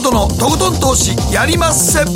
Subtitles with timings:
[0.00, 2.04] 誠のとことん投資やりまっせ。
[2.04, 2.10] ど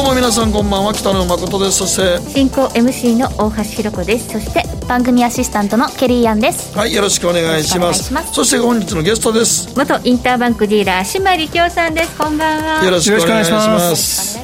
[0.00, 1.78] うも皆さんこんばんは北野誠です。
[1.78, 4.30] そして進行 MC の大橋ひろ子です。
[4.30, 6.76] そして番組アシスタントのケリーアンです。
[6.76, 8.12] はいよろしくお願いします。
[8.32, 9.72] そして本日のゲストです。
[9.78, 12.18] 元インターバンクディーラー島力夫さんです。
[12.18, 12.84] こんばんは。
[12.84, 14.36] よろしくお願いします。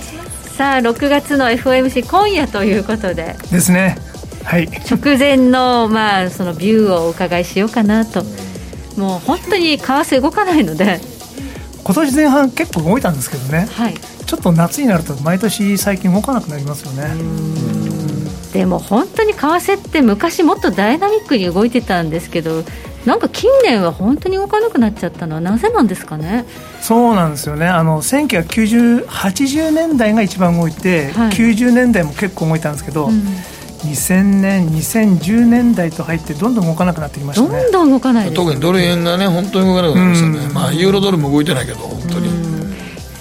[0.56, 3.34] さあ6月の FOMC 今夜ということで。
[3.50, 3.98] ですね。
[4.44, 4.68] はい。
[4.88, 8.22] 直前のまあそのビューをお伺いしようかなと
[8.96, 11.00] もう本当に為替動かないので。
[11.84, 13.94] 今年前半結構動いたんですけどね、はい、
[14.24, 17.14] ちょっと夏になると毎年最近動かなくなりますよね。
[18.54, 22.62] でも本当に為替って昔もっとダイナミックに動いてたんですけど
[23.04, 26.46] なんか近年は本当に動かなくなっちゃったのはなぜなんですかね？
[26.80, 27.66] そうなんですよね。
[27.66, 33.22] あの1990、80年代が一番動いて、はい、90年代も結構動いたんですけど、うん、
[33.84, 37.62] 2000年、2010年代と入ってどんどん動かなくなってきましたね。
[37.62, 42.54] どんどん動かない、ね、特にドル円がね本当に動かなくなりましたね、うん、まあ、ユーロドルも動いてないけど本当に。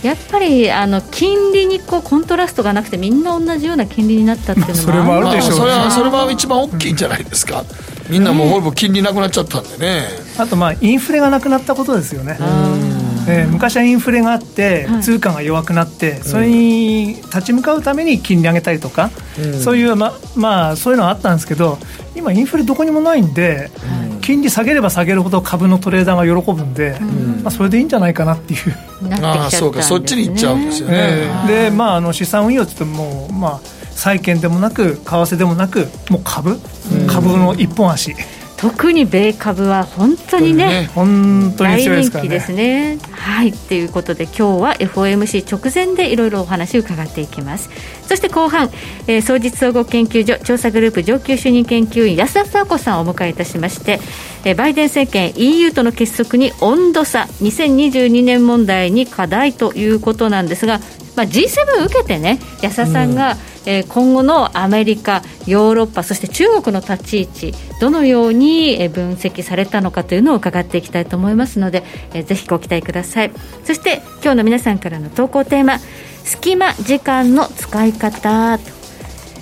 [0.03, 7.63] やっぱりあの金利にこうコントラストがなくてみんな同じような金利になったっていうのもそれもあるでしょう、ね、それはそれは一番大きいんじゃないですか。
[8.09, 12.37] みんなもうほぼ金利なくなっちゃったんでね、あとまあインフレがなくなったことですよね
[13.27, 21.77] えー、昔はインフレがあって通貨が弱くなって、はい、それに立ち向かうために金利上げたりとか、うん、そういうままあそういうのはあったんですけど
[22.15, 28.75] 今インフレどこにもないんで、はい、金利下げれば下げるほど株のトレーダーが喜ぶんで、うん、まあ、それでいいんじゃないかなっていう。
[29.21, 30.95] ああそうかそっちに行っちゃうんですよね。
[30.97, 33.59] えー、でまああの資産運用って言ってもまあ
[33.91, 36.59] 債券でもなく為替でもなくもう株、
[37.07, 38.15] 株の一本足。
[38.63, 41.85] 特に米株は本当にね、本当にね。
[41.85, 42.97] 大人気ですね。
[43.11, 47.69] はい、ということで今日は FOMC 直前でいろいろお話を伺っていきます。
[48.07, 48.69] そして後半、
[49.07, 53.99] えー、総実総合研究所調査グループ上級主任研究員安田佐子さんをお迎えいたしまして、
[54.45, 60.79] えー、バイデン政権 EU との結束に温度差2022年問題に課題ということなんですが、
[61.17, 73.31] まあ、G7 受けてね安田さんが、うんえー、今後のアメリカ、ヨーロッパ、そして中国の立ち位置、どのように分析されたのかというのを伺っていきたいと思いますので、えー、ぜひご期待ください。
[73.63, 75.79] そして今日の皆さんからの投稿テーマ、
[76.23, 78.71] 隙間時間の使い方と。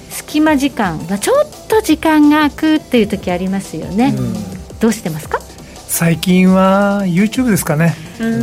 [0.10, 4.14] 隙間時間はちょっと時間が空くっていう時ありますよね。
[4.18, 4.34] うん、
[4.80, 5.40] どうしてますか？
[5.92, 7.96] 最近は YouTube ですかね。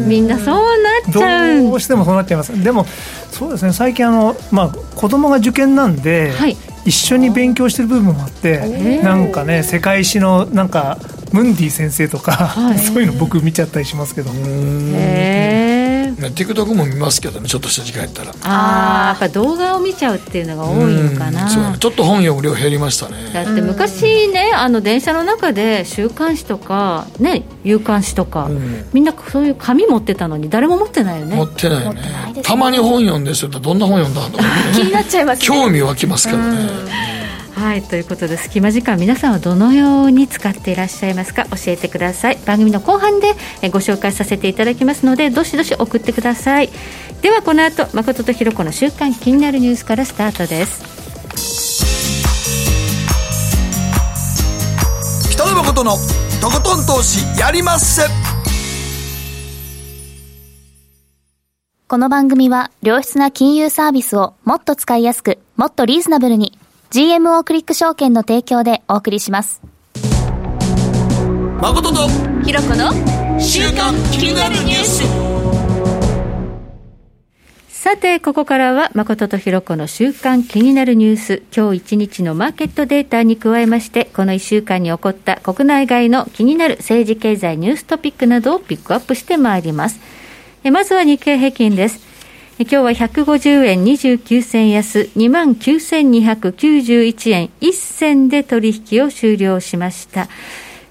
[0.07, 2.63] みんなそうなっちゃうどうしてもそうなっちゃいます。
[2.63, 2.85] でも
[3.31, 3.73] そうですね。
[3.73, 10.99] 最近あの、まあ、子供が受験なんで、はい、一緒に勉強してる部分もあってなんかね世界史のなんか
[11.33, 14.31] ムンディ先生とか、はい、 そういうの僕見ちゃったりしますけど。
[14.31, 18.33] へえ TikTok も見ますけどねちょっとした時間やったら。
[18.43, 21.49] ああやっぱ動画を見ちゃうっていうのが多いのかな。
[21.49, 23.31] ちょっと本読む量減りましたね。
[23.33, 31.37] だって昔ねあの電車の中で週刊誌とかね夕刊誌とか、うん、みんなそういう紙持ってたのに誰も持ってないよね。
[31.37, 32.03] 持ってないよね、
[32.35, 36.69] ね、たまに本読んでるどんな本読んだんだろう、 気になっちゃいます、ね、興味湧きますけどね、
[37.59, 41.45] はいということで隙間時間皆さんはどのように使っていらっしゃいますか？
[41.47, 42.39] 教えてください。
[42.47, 43.33] 番組の後半で
[43.71, 46.71] ご紹介させていただきますのでどしどし送ってください。
[47.21, 50.85] ではこの後誠とひろ子の週刊気になるニュースからスタートです。
[55.33, 55.97] 北野誠の
[56.41, 58.03] とことん投資やりまっせ。
[61.89, 66.57] この番組は良質な金融サービスをもっと使いやすくもっとリーズナブルに
[66.91, 69.60] GMO クリック証券の提供でお送りします。
[71.60, 72.09] 誠と
[72.47, 72.91] ひろこの
[73.38, 75.03] 週刊気になるニュース。
[77.69, 81.43] さて、ここからは誠とひろこの週刊気になるニュース。
[81.54, 90.00] 今日一日のマーケットデータに加えまして、この一週間に起こった国内外の気になる政治経済ニューストピックなどをピックアップしてまいります。
[90.65, 92.08] まずは日経平均です。
[92.61, 100.27] 今日は150円29銭安、29,291円1銭で取引を終了しました。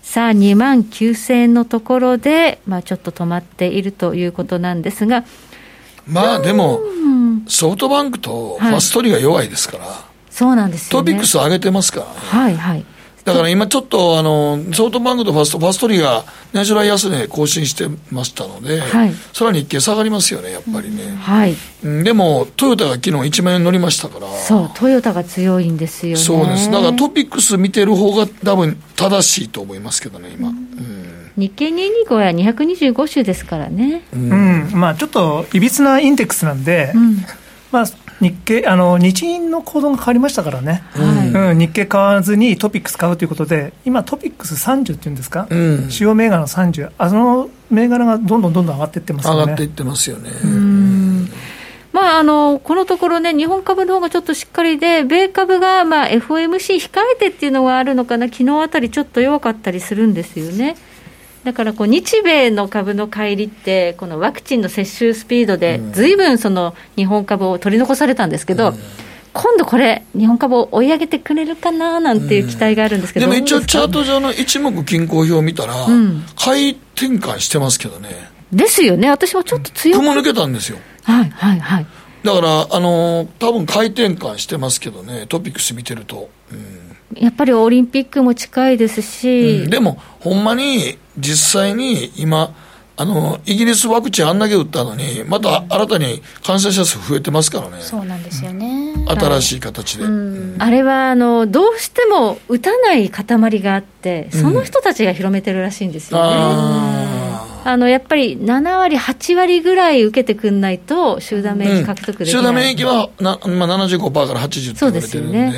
[0.01, 5.25] さあ、2万9000円のところで、まあ、ちょっと止まっているということなんですが。
[6.07, 6.79] まあ、でも、
[7.49, 9.83] ソフトバンクとファストリが弱いですから。
[9.83, 9.95] はい、
[10.31, 12.85] そうなんですよ、ね、トピックス上げてますから、ね、はいはい。
[13.27, 21.53] だから今ちょっとあのソフトバンクとファストファストリーが年初来安値更新してましたので、はい、さらに一見下がりますよねやっぱりね、うん、はい
[21.83, 24.27] でもトヨタが昨日1万円乗りましたから。
[24.31, 26.19] そうトヨタが強いんですよね。
[26.19, 26.71] そうです。
[26.71, 34.03] だからトピックス見てる方が多分正しいと思いますけどね今、うん、日経225は225種ですからね。
[34.11, 37.17] うん、うん、まあちょっといびつなインデックスなんで、うん、
[37.71, 37.85] まあ
[38.19, 41.51] 日経あの日銀の行動が変わりましたからね、はい。
[41.51, 49.39] うん、日経買わずにトピックス買うということで、今、トピックス30っていうんですか、うん、主要銘柄の30、あの銘柄がどんどんどんどん上がっていってますよね。
[49.41, 50.31] 上がっていってますよね。
[51.93, 60.75] まあ、あのこのところね、日本株の方がちょっとしっかりで、米株がまあ FOMC 控えてっていうのがあるのかな、昨日あたりちょっと弱かったりするんですよね。
[61.47, 68.73] だからこう日米の株の乖離って、このワクチンの接種スピードで、ずいぶんその日本株を取り残されたんですけど、
[69.31, 75.73] 今度これ、日本株を追い上げてくれるかななんていう期待があるんですけど、でも一応、チャート上の一目均衡表を見たら、
[76.35, 78.09] 買い転換してますけどね。
[78.51, 79.99] ですよね、私もちょっと強く。
[79.99, 80.79] 雲抜けたんですよ。
[81.03, 81.85] はいはいはい。
[82.23, 86.29] だから、あのー、多分回転換してますけどね、トピックス見てると。
[86.51, 92.53] うんやっぱりオリンピックも近いですし、うん、でも、ほんまに実際に今、
[92.99, 98.93] あのイギリスワクチンあんだけ打ったのに、また新たに感染者数増えてますからね、そうなんですよね。
[99.07, 100.11] 新しい形で、はい。
[100.13, 100.55] うん。
[100.57, 107.26] あれはあのどうしても打たない塊があって、その人たちが広めてるらしいんですよね。
[107.67, 115.51] あのやっぱり7割、8割ぐらい受けてくんないと、集団免疫獲得できない、うん、集団免疫はな、まあ、75%から80って言われてるんで、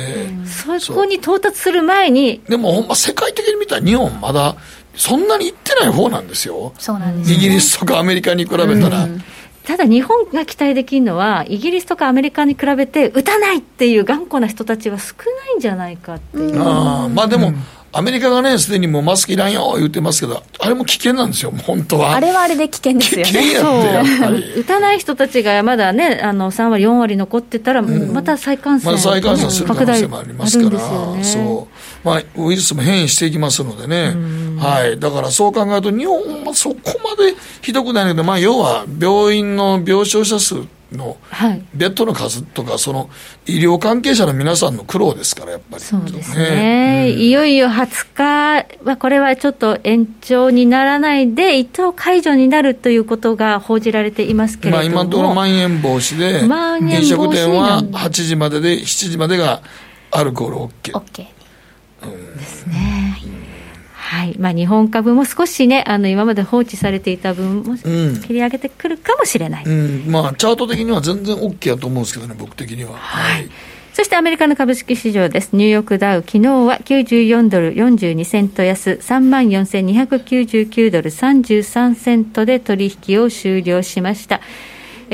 [0.44, 4.56] そうですよね、そこに到達する前に、でもほんま、世界的に見たら、日本、まだ
[4.96, 9.04] そんなにいってない方なんですよ、そうなんです、ね、イギリスとかアメリカに比べたら。
[9.04, 9.22] うん。
[9.64, 16.60] ただ日本が期待できるのは、イギリスとかアメリカに比べて、打たないっていう頑固な人たちは少ないんじゃないかっていう。
[16.60, 17.62] あまあでも、うん
[17.92, 22.14] アメリカがね、すでにもうマスクいらんよ言ってますけど、あれも危険なんですよ、本当は。
[22.14, 23.24] あれはあれで危険ですよね。
[23.24, 24.52] 危険やって、やっぱり。
[24.60, 31.68] 打たない人たちがまだね、あの3割、4割残ってたら、また再感染、ま再感染する可能性もありますから、ね、そ
[32.04, 32.06] う。
[32.06, 34.14] まあ、ウイルスも変異していきますのでね。
[34.58, 34.98] はい。
[35.00, 40.54] だからそう考えると、日本はそこまでひどくないけど、まあ、要は病院の病床者数
[40.92, 41.16] の
[41.74, 43.10] ベッドの数とか、その
[43.46, 45.82] 医療関係者の皆さんの苦労ですから、やっぱり。
[45.82, 56.40] そうですね、うん、いよいよ20日は、これはちょっと延長にならないで、一等解除になるということが報じられていますけれども、まあ、今のところまん延防止で、
[56.94, 59.62] 飲食店は8時までで、7時までが
[60.10, 60.92] アルコール OK。
[60.92, 61.26] OK、
[62.02, 62.99] うん、ですね。
[64.10, 72.94] はいまあ、日本株も少しね、あの今まで放置されていた分も切り上げてくるかもしれない、うんうん、まあ、チャート的には全然 OK やと思うんですけどね、僕的には。
[72.94, 73.50] はい、はい
[73.92, 75.50] そしてアメリカの株式市場です。
[75.52, 84.40] ニューヨークダウ、昨日は94ドル42セント安、34,299ドル33セントで取引を終了しました。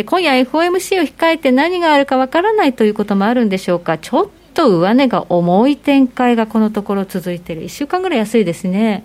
[0.04, 3.96] 今夜 FOMC を控えて何があるかわからないということもあるんでしょうか。
[3.98, 9.04] ちょっと上値が重い展開がこのところ続いている、1週間ぐらい安いですね、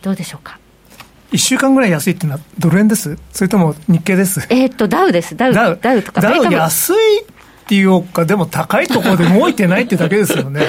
[0.00, 0.58] どうでしょうか
[1.32, 3.18] ？1週間ぐらい安いっていうのは、ドル円です？
[3.32, 4.46] それとも日経です？
[4.48, 5.78] えっと、ダウです、ダウ、ダウ。
[5.82, 7.24] ダウとか、ダウ安いっ
[7.66, 10.62] ていうか、でも高いところで動いてないってだけですよね。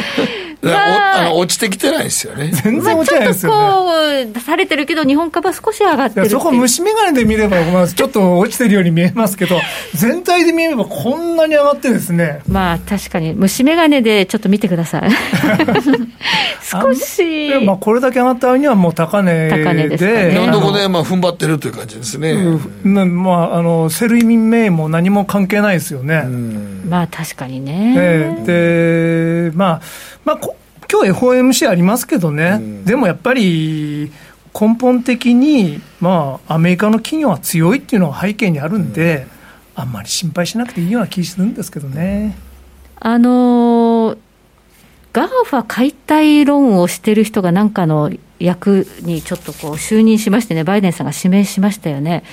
[0.62, 2.52] あの落ちてきてないですよね。
[2.52, 9.60] 全然落ちてないですよ、ね、まあ、ちょっとこう、出されてるけど、日本株は少し上がってるそこ、虫眼鏡で見れば、まあ、ちょっと落ちてるように見えますけど、
[9.96, 12.42] 全体で見れば、こんなに上がってですね。
[12.48, 15.10] まあ、確かに、虫眼鏡でちょっと見てください。
[16.62, 17.52] 少し。
[17.64, 19.64] まあ、これだけ上がったには、もう高値で。
[19.64, 20.32] 高値ですね。
[20.36, 22.32] どんどこで、まあ、踏ん張ってるという感じですね。
[22.32, 26.26] うん、まあ、あの、 Sell in May も何も関係ないですよね。
[26.88, 27.96] まあ、確かにね。
[27.98, 29.81] えー、で、まあ、
[30.26, 30.40] まあ、
[30.92, 34.12] 今日 FOMC ありますけどね、うん、でもやっぱり
[34.59, 39.28] 根本的に、まあ、アメリカの企業は強いっていうのが背景にあるんで、
[39.78, 42.36] うん、あんまり心配しなくていいような気するんですけどね。
[43.00, 44.18] あのー、
[45.14, 52.24] GAFA 解体論をしてる人がなんかの役にちょっとこう就任しましてね、バイデンさんが指名しましたよね。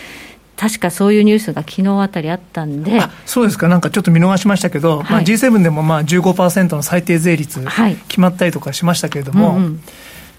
[0.57, 3.01] 確かそういうニュースが昨日あたりあったんで。
[3.27, 5.11] そうですか、なんかちょっと見逃しましたけど、はい。
[5.11, 7.65] まあ、G7 でもまあ15%の最低税率、
[8.09, 9.57] 決まったりとかしましたけれども、うん。
[9.57, 9.81] うん、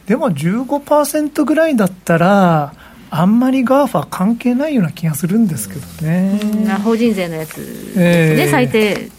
[0.07, 2.73] でも15%ぐらいだったら、
[3.09, 6.39] あんまり GAFA 関係ないような気がするんですけどね。
[6.83, 9.09] 法人税のやつですね、えー、最低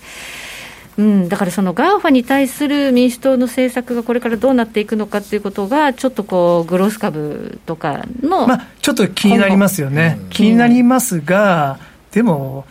[0.99, 11.78] うん、だからその GAFA に対する民主党の政策がこれからどうなっていくのかということが、ちょっとこうグロース株とかの、まあ、ちょっと気になりますよね、気になりますが、
[12.11, 12.67] でも、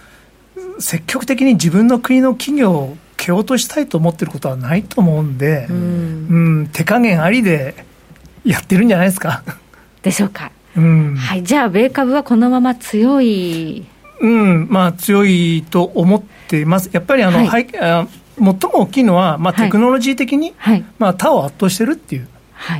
[0.79, 7.85] 積極的に自分の国の企業を蹴落としたいと思ってることはないと思うんで、うん、うん、手加減ありで
[8.43, 9.43] やってるんじゃないですか。
[10.01, 10.51] でしょうか。
[10.75, 13.85] うん、はい、じゃあ、米株はこのまま強い。
[14.19, 16.89] うん、まあ、強いと思っています。
[16.91, 18.07] やっぱりあの、はい、あ
[18.37, 20.53] 最も大きいのは、まあ、テクノロジー的に、
[20.99, 22.27] まあ、他を圧倒してるっていう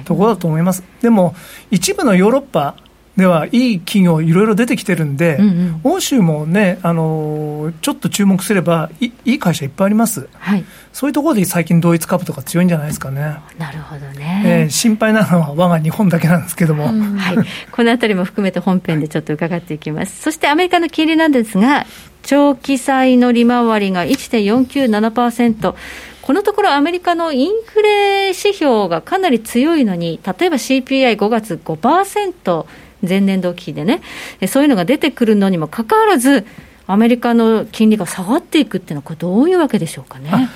[0.05, 0.83] ところだと思います。
[1.01, 1.35] でも、
[1.71, 2.75] 一部のヨーロッパ
[3.17, 13.39] ではいい企業いろいろ出てきてるんで、うんうん、欧州もね、あのちょっと注目すればいいい会社いっぱいあります、はい、そういうところで最近同一株とか強いんじゃないですかね。
[13.57, 17.37] なるほどね、えー、心配なのは我が日本だけなんですけども、うん、はい、
[17.71, 20.21] このあたりも含めて本編でちょっと伺っていきます。
[20.21, 21.87] そしてアメリカの金利なんですが、
[22.21, 25.75] 長期債の利回りが1.497%。
[26.21, 32.65] このところアメリカのインフレ指標がかなり強いのに、例えば CPI5 月5%、
[33.01, 34.01] 前年度期でね、
[34.47, 36.45] そういうのが出てくるのにもかかわらず、
[36.87, 40.49] アメリカの金利が下がっていくっていうのは、これ、どういうわけでしょうかね。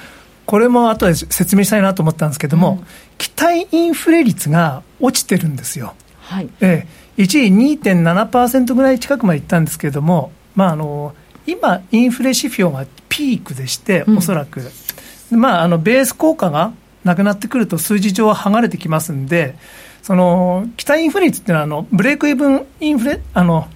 [0.45, 5.93] これも後で説明したいなと思ったんですけども、うん、期待インフレ率が落ちてるんですよ。
[6.19, 6.49] はい。
[6.61, 11.13] ええ、一時2.7%ぐらい近くまでいったんですけれども、まあ、あの
[11.47, 14.71] 今、インフレ指標がピークでして、おそらく、
[15.31, 19.55] うん、まあ、あのベース効果がなくなってくると、数字上は剥がれてきますんで、
[20.01, 23.67] その期待インフレ率っていうのはあの、ブレイクイブンインフレ、あの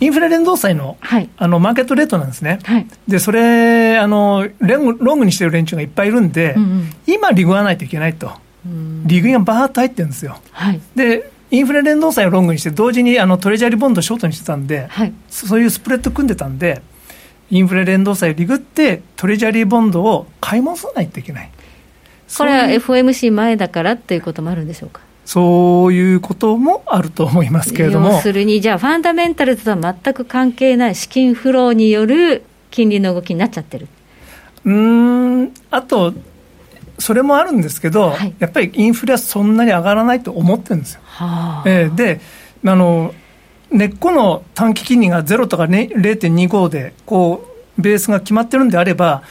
[0.00, 8.32] インフレ連動債のはい、あのマーケットレートなんですね、はい、でそれあのロング、ロングにしてる連中がいっぱいいるんで、うんうん、今、利食わないといけないと、
[9.04, 10.38] 利食いがばーっと入ってるんですよ。
[10.52, 16.80] はい、でインフレ連動債をロングにして、同時にあのトレジャーリボンドショートにしてたんで、はい、そういうスプレッド組んでたんで、
[17.50, 21.50] インフレ連動債を利食って、トレジャーリーボンドを買い戻さないといけない。
[22.38, 25.00] これは FOMC 前だからっていうこともあるんでしょうか？
[25.32, 28.14] そういうこともあると思いますけれども。
[28.14, 33.86] 要するに、じゃあ、ファンダメンタルズとは全く関係ない資金フローによる金利の動きになっちゃってる
[34.64, 36.14] うんあと、
[36.98, 41.00] それもあるんですけど、はい、やっぱりインフレはそんなに上がらないと思ってるんですよ。
[41.04, 42.20] はあ、えー、で
[42.66, 43.14] あの、
[43.70, 47.46] 根っこの短期金利が0とか、ね、0.25でこ
[47.78, 49.22] うベースが決まってるんであれば、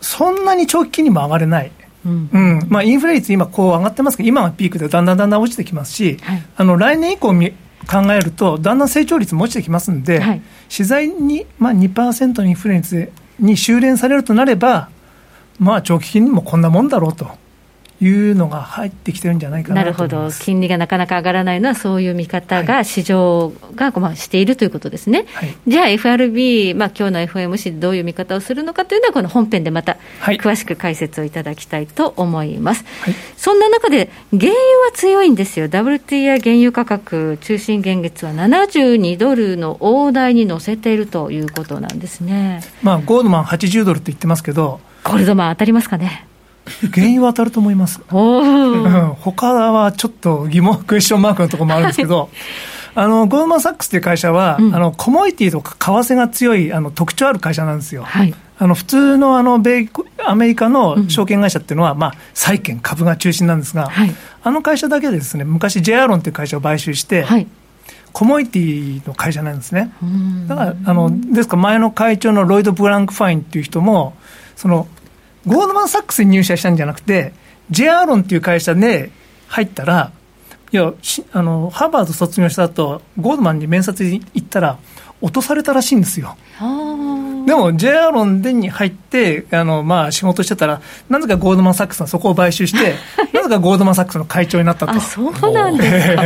[0.00, 1.72] そんなに長期金利も上がれない。
[2.04, 2.66] うん。
[2.68, 7.28] まあ、インフレ率、今、こう上がってますけど、今がピークでだんだんだんだん落ちてきますし、はい、あの来年以降
[7.86, 14.90] 考えると、だんだん成長率も落ちてきますんで、はい、資材に、まあ、2%のインフレ率に修練されるとなれば、
[15.58, 17.30] まあ、長期金利もこんなもんだろうと。
[18.00, 25.26] いうのが入ってきてるんじゃないかななるほど、金利がなかなか上がらないのは、そういう見方が市場がまあしているということですね。
[25.34, 32.84] はい、じゃあ、FRB、まあ今日の FOMC どういう見方をするのかというのは、この本編でまた詳しく解説をいただきたいと思います。
[33.00, 42.62] はい、そんな中で、原油は強いんですよ、WTI 原油価格、中心現月は72ドルの大台に乗せているということなんですね。
[42.82, 46.28] まあ、ゴールドマン80ドルって言ってますけど、ゴールドマン当たりますかね。
[46.92, 48.00] 原因は当たると思います。
[48.10, 52.28] うん、他はちょっと疑問、クエスチョンマークのところもあるんですけど、はい、
[52.94, 58.02] あのゴールマン・サックスという会社は、うん、あのコモディティとか為替が強いあの特徴ある会社なんですよ。
[58.04, 59.88] はい、あの普通のあの米
[60.24, 67.46] アメリカの証券会社っていうのは、うん、まあ、債券、株が中心なんですが、はい、あの会社だけですね、昔、J アロンという会社を買収して、はい、
[68.12, 69.92] コモディティの会社なんですね。
[70.48, 74.14] だからあのですから前の会長のロイド・ブランク・ファインっていう人も、
[74.56, 74.88] その
[75.48, 77.32] ゴールドマン・サックスに入社したんじゃなくて、
[77.70, 79.10] ジェアーロンっていう会社で
[79.48, 80.12] 入ったら、
[80.70, 80.92] いや、
[81.32, 84.78] あの、ハーバード卒業した後、ゴールドマンに面接に行ったら、
[85.20, 86.36] 落とされたらしいんですよ。
[87.46, 92.94] でも、J アロンでに入って、あの、まあ、仕事してたら、なぜかゴールドマン・サックスがそこを買収して、
[93.32, 94.92] なぜかゴールドマン・サックスの会長になったと。
[94.92, 96.22] あ、そうなんですか。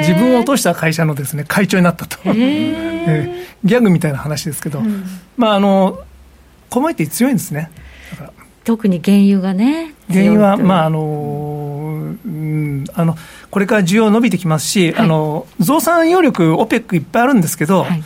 [0.00, 2.18] 自分を落とした会社のですね、会長になったと。
[2.24, 5.04] えー、ギャグみたいな話ですけど、うん、
[5.36, 5.98] まあ、あの、
[6.70, 7.70] コマイティ強いんですね。
[8.64, 9.94] 特に原油がね。
[10.10, 13.16] 原油は、まああのうん、あの
[13.50, 18.02] これから需要伸びてきますし、はい、あの増産余力、OPEC いっぱいあるんですけど、はい、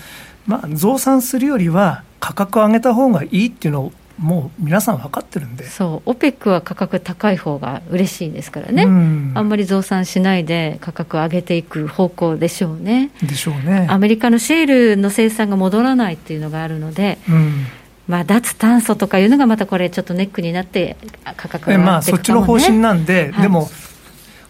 [0.47, 5.67] まあ、増産するよりは価格を上げた方がいいっていうのをもう皆さん分かってるんで。
[5.67, 13.11] そう、OPEC は価格高い方が嬉しいですからね、うん、あんまり増産しないで価格を上げていく方向でしょうね。
[13.21, 13.89] でしょうね。
[13.91, 17.67] アメリカのシェールの生産が戻らないっていうのがあるので、うん
[18.09, 20.97] まあ、脱炭素とかいうのがまたこれ、ちょっとネックになって、
[21.37, 23.71] 価格がまあ、そっちの方針なんで、はい、でも、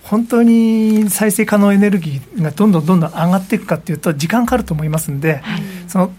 [0.02, 6.12] 本当に再生可能エネルギーがどんどんどんどん上がっていくかっていうと、時間かかると思いますんで、はい、その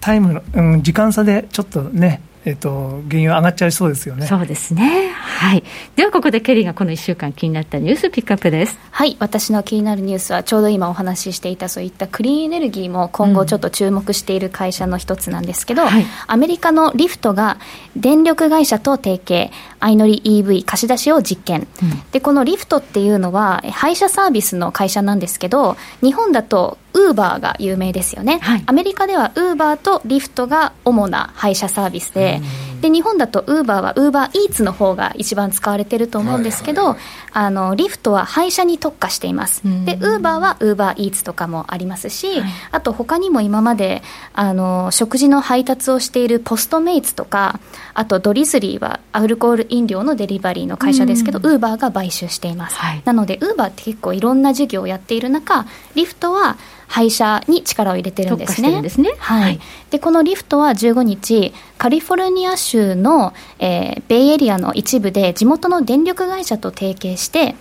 [0.00, 4.26] タイムの、うん、時間差でちょっとね、えっと、原油上がっちゃいそうですよね。
[4.26, 5.10] そうですね。
[5.12, 5.64] はい。
[5.94, 8.78] では、ここでケリーがこの1週間気になったニュースピックアップです。
[8.90, 9.16] はい。
[9.20, 17.58] 私の気になるニュースは、ちょうど今お話ししていた、そういったクリーンエネルギーも今後ちょっと注目している会社の一つなんですけど、うんはい、アメリカのリフトが
[17.94, 32.40] 電力会社と提携、相乗り EV 貸し出しを実験、うん、で、このリフトっていうのは、配車サービスの会社なんですけど、日本だとウーバーが有名ですよね、はい、アメリカではウーバーとリフトが主な配車サービスで、
[32.80, 37.00] で日本だとウーバーはウーバーイーツの方が一番使われてると思うんですけど、はいはい、
[37.32, 47.60] あのリフトは配車に特化しています、でウーバーはウーバーイーツとかもありますし、はい、あと他にも今まであの食事の配達をしているポストメイツとか
[47.94, 56.56] あとドリズリーはアルコール飲料のデリバリーの会社ですけど、ウーバーが買収しています、はい、なのでウーバーって結構いろんな事業をやっている中リフトは
[56.90, 58.88] 配車に力を入れてるんですね。
[58.90, 59.12] すね。
[59.18, 67.54] はい、はい、でこのリフトは15日、カリフォルニア州の、えー、ベイエリアの一部で地元の電力会社と提携して、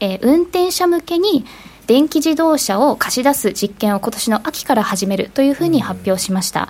[0.00, 1.46] えー、運転者向けに
[1.86, 6.68] 電気自動車を貸し出す実験を今年の秋から始めるというふうに発表しました。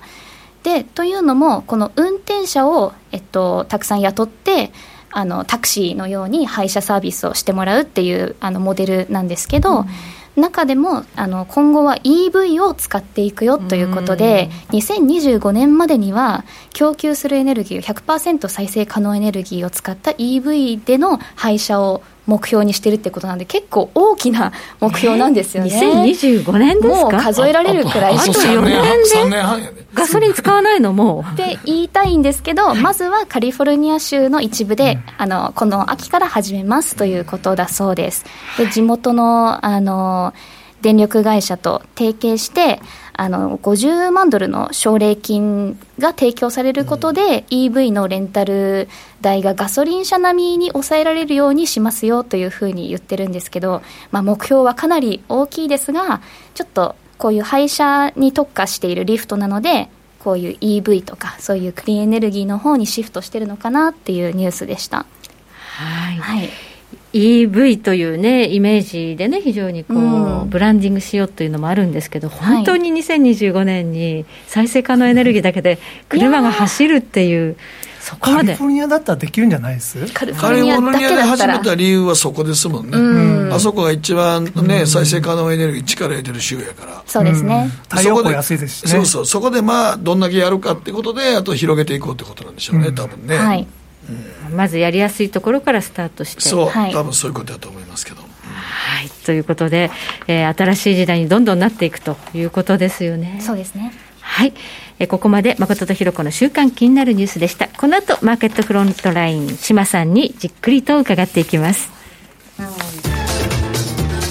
[0.62, 4.71] でというのも、この運転者を、えっと、たくさん雇って、
[5.11, 9.87] あのタクシーのように配車サービスをしてもらうっていうあのモデルなんですけど、うん
[10.36, 27.02] 中でもあの今後は EV を使っていくよということで、2025年までには供給するエネルギーを100%再生可能エネルギーを使った EV での廃車を目標にしてるってことなんで結構大きな目標なんですよね、えー、2025年ですか？
[27.02, 28.14] もう数えられるくらい。
[28.14, 29.30] あと4年。
[29.30, 29.84] で？
[29.92, 30.92] ガソリン使わないの？
[30.92, 38.24] もって言いたいんですけど、まずはカリフォルニア州の一部で、あのこの秋から始めますということだそうです。
[38.58, 40.32] で地元のあの
[40.84, 42.78] 電力会社と提携して
[43.14, 48.86] あの50万ドルの奨励金が提供されることで、うん、EV のレンタル
[49.22, 56.20] 代がガソリン車並みに抑えられるようにしますよというふうに言ってるんですけど、まあ、目標はかなり大きいですが
[56.52, 59.88] ちょっとこういう廃車に特化しているリフトなので
[60.18, 65.06] こういう EV とかそういうクリーンエネルギーの方にシフトしてるのかなっていうニュースでした。
[65.78, 66.73] はい、はい
[67.14, 75.78] EV というね、イメージでね、非常にこう、うん、ブランディングしようというのもあるんですけど、本当に2025年に再生可能エネルギーだけで
[76.09, 77.56] 車が走るっていう。
[78.00, 78.49] そこまで。
[78.49, 80.06] カリフォルニアだったらできるんじゃないです？
[80.12, 80.78] カリフォルニア
[81.16, 87.02] で始めた理由はそこですもんね、うん、あそこが一番ね、再生可能エネルギー力入れてる州やから。
[87.06, 88.90] そうですね、太陽光安いですしね。
[88.90, 89.26] そうそう。
[89.26, 93.38] そこでまあどんだけやるかってことであと広げていこうってことなんでしょうね、多分ね。
[93.38, 93.66] はい
[94.54, 98.23] まずやりやすいところからスタートしてそう、はい、多分そういうことだと思いますけど。
[98.23, 99.90] はい、ということで、
[100.26, 103.40] えー、新しい時代にどんどんなっていくということですよね。
[103.40, 103.92] そうですね。
[104.20, 104.55] はい、
[104.98, 107.68] えー、ここまで誠とひろ子の週間気になるニュースでした。
[107.68, 111.90] この後マーケットフロントライン島さんにじっくりと伺っていきます。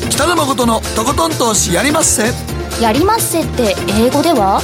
[0.10, 2.32] 北野誠のとことん投資やりまっせ。
[2.82, 4.62] やりまっせって英語では？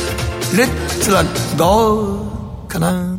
[0.58, 1.24] レッツラ
[1.58, 3.19] ゴーかな。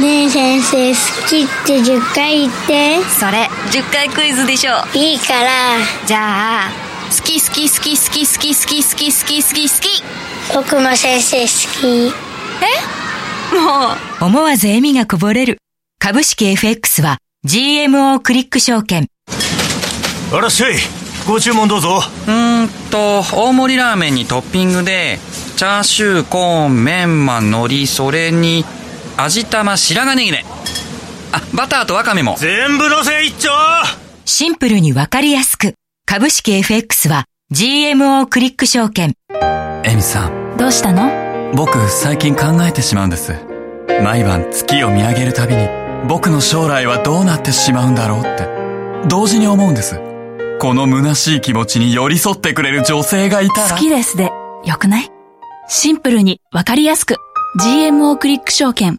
[0.00, 3.00] ねえ先生好きって10回言って。
[3.04, 5.76] それ10回クイズでしょいいから。
[6.04, 6.70] じゃあ
[7.10, 10.02] 好き好き好き好き好き好き好き好き好き好き。
[10.52, 11.46] 僕も先生好
[11.80, 12.12] き。
[13.52, 13.54] え？
[13.54, 14.24] もう。
[14.24, 15.58] 思わず笑みがこぼれる。
[16.00, 19.06] 株式 FX は GMO クリック証券。
[20.32, 20.74] あらっしゃい。
[21.28, 22.02] ご注文どうぞ。
[22.26, 25.20] うんと大盛りラーメンにトッピングで
[25.56, 28.64] チャーシューコーンメンマ海苔それに
[29.16, 30.44] 味玉白髪ネギね。
[31.32, 32.36] あバターとワカメも。
[32.38, 33.50] 全部のせ一丁。
[34.24, 35.74] シンプルにわかりやすく。
[36.06, 39.14] 株式 FX は GMO クリック証券。
[39.84, 40.56] エミさん。
[40.56, 41.52] どうしたの？
[41.54, 43.34] 僕最近考えてしまうんです。
[44.02, 45.68] 毎晩月を見上げるたびに
[46.08, 48.48] 僕の将来はどうなってしまうんだろうって。
[49.08, 50.00] 同時に思うんです。
[50.60, 53.70] この虚しい気持ちに寄り添ってくれる女性がいたら。
[53.70, 54.32] 好きですで。
[54.64, 55.10] よくない？
[55.68, 57.16] シンプルにわかりやすく。
[57.60, 58.98] GMO クリック証券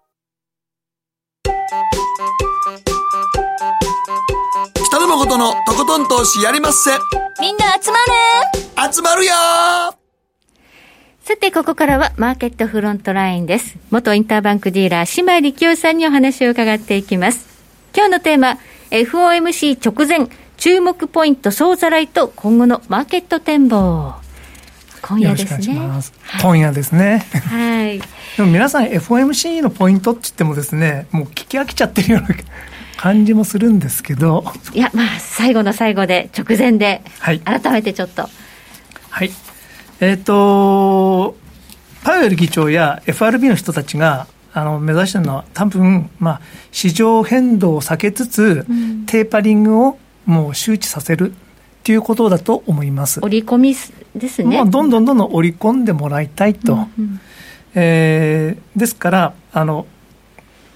[5.36, 6.92] 北野誠のとことん投資やりまっせ。
[7.42, 7.98] みんな集ま
[8.88, 9.34] る集まるよ
[11.24, 13.78] さて、ここからはマーケットフロントラインです。
[13.92, 17.48] 元インターバンクディーラー、島力夫さんにお話を伺っていきます。
[17.94, 18.60] 今日のテーマ、
[18.92, 24.14] FOMC 直前、注目ポイント総ざらいと今後のマーケット展望。
[25.02, 25.78] 今夜ですね。
[26.42, 27.26] 今夜ですね。
[27.50, 28.00] はい。
[28.38, 32.30] でも皆さん FOMC のポイントって言ってもですね、もう聞き飽きちゃってるような
[32.98, 34.44] 感じもするんですけど。
[34.74, 38.30] いやまあ最後の最後で直前で、はい、改めてちょっと。
[39.10, 39.32] はい。
[40.00, 41.36] えっ、ー、と
[42.04, 51.36] パウエル議長や FRB の人たちがあの目指してるのは多分、まあ、市場変動を避けつつ、うん、テーパリングをもう周知させるっ
[51.84, 53.20] ていうことだと思います。
[53.22, 53.76] 織り込み
[54.16, 57.20] ですね、まあ、どんどんどんどん織り込んでもらいたいと、うんうん、
[57.74, 59.86] えー、ですからあの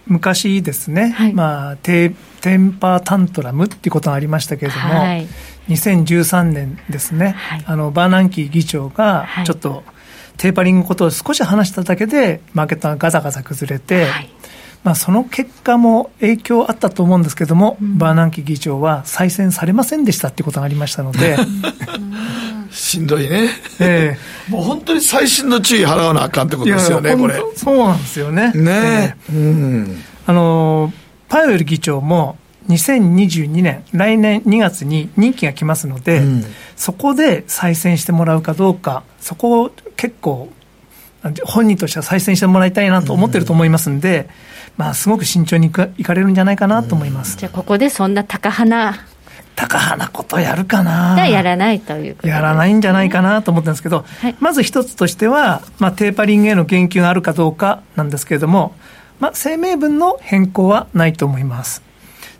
[0.08, 5.28] 昔ですね、はい、まあ、テテンパータントラムっていうことがありましたけれども、はい、
[5.68, 9.84] 2013年ですね、はい、あのバーナンキー議長がちょっと
[10.38, 14.30] テーパリングのことを少し話しただけで、マーケットがガザガザ崩れて、はい、
[14.84, 21.38] まあ、その結果も影響あったと思うんですけれども、うん、バーナンキ議長は再選されませんでしたっていうことがありましたので。
[22.72, 27.42] しんどいね、えー、 もう本当に細心の注意払わなあかんってことですよね、これ。
[27.56, 28.52] そうなんですよね。
[28.54, 29.34] ね、え。
[29.34, 30.94] ー、うん、あの
[31.28, 32.38] パウエル議長も
[32.70, 40.50] 2022年、来年2月に任期が来ますので、うん、そこで再選してもらうかどうか、そこを結構、
[41.44, 44.26] 本人としては再選してもらいたいなと思ってると思いますんで、うん、
[44.80, 48.94] まあ、すごく慎重にいかれるんじゃないかなと思います、うん、じゃあ、ここでそんな高花
[49.58, 51.28] 高派なことやるかな。
[51.28, 58.74] やらないというやらないんじゃないかなと思ってるんですけど、はい、まず一つとしては、まあ、テーパリングへの言及があるかどうかなんですけれども、
[59.20, 61.84] まあ、声明文の変更はないと思います。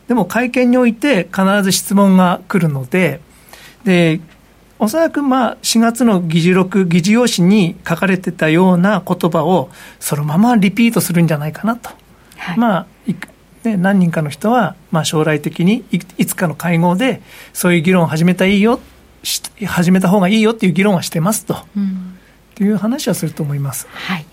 [0.08, 3.20] でも会見において必ず質問が来るので、
[3.84, 4.22] で、
[4.80, 11.90] おそらくまあ4月の議事録、議事要旨に書かれてたような言葉をそのままリピートするんじゃないかなと。
[12.40, 12.88] はい、まあ、
[13.64, 17.22] ね、何人かの人は、まあ、将来的にいいつかの会合で、
[17.54, 18.80] そういう議論を始めたいいよ、
[19.66, 22.18] 始めた方がいいよっていう議論はしてますと、うん、
[22.52, 23.88] っていう話はすると思います。
[23.92, 24.26] はい。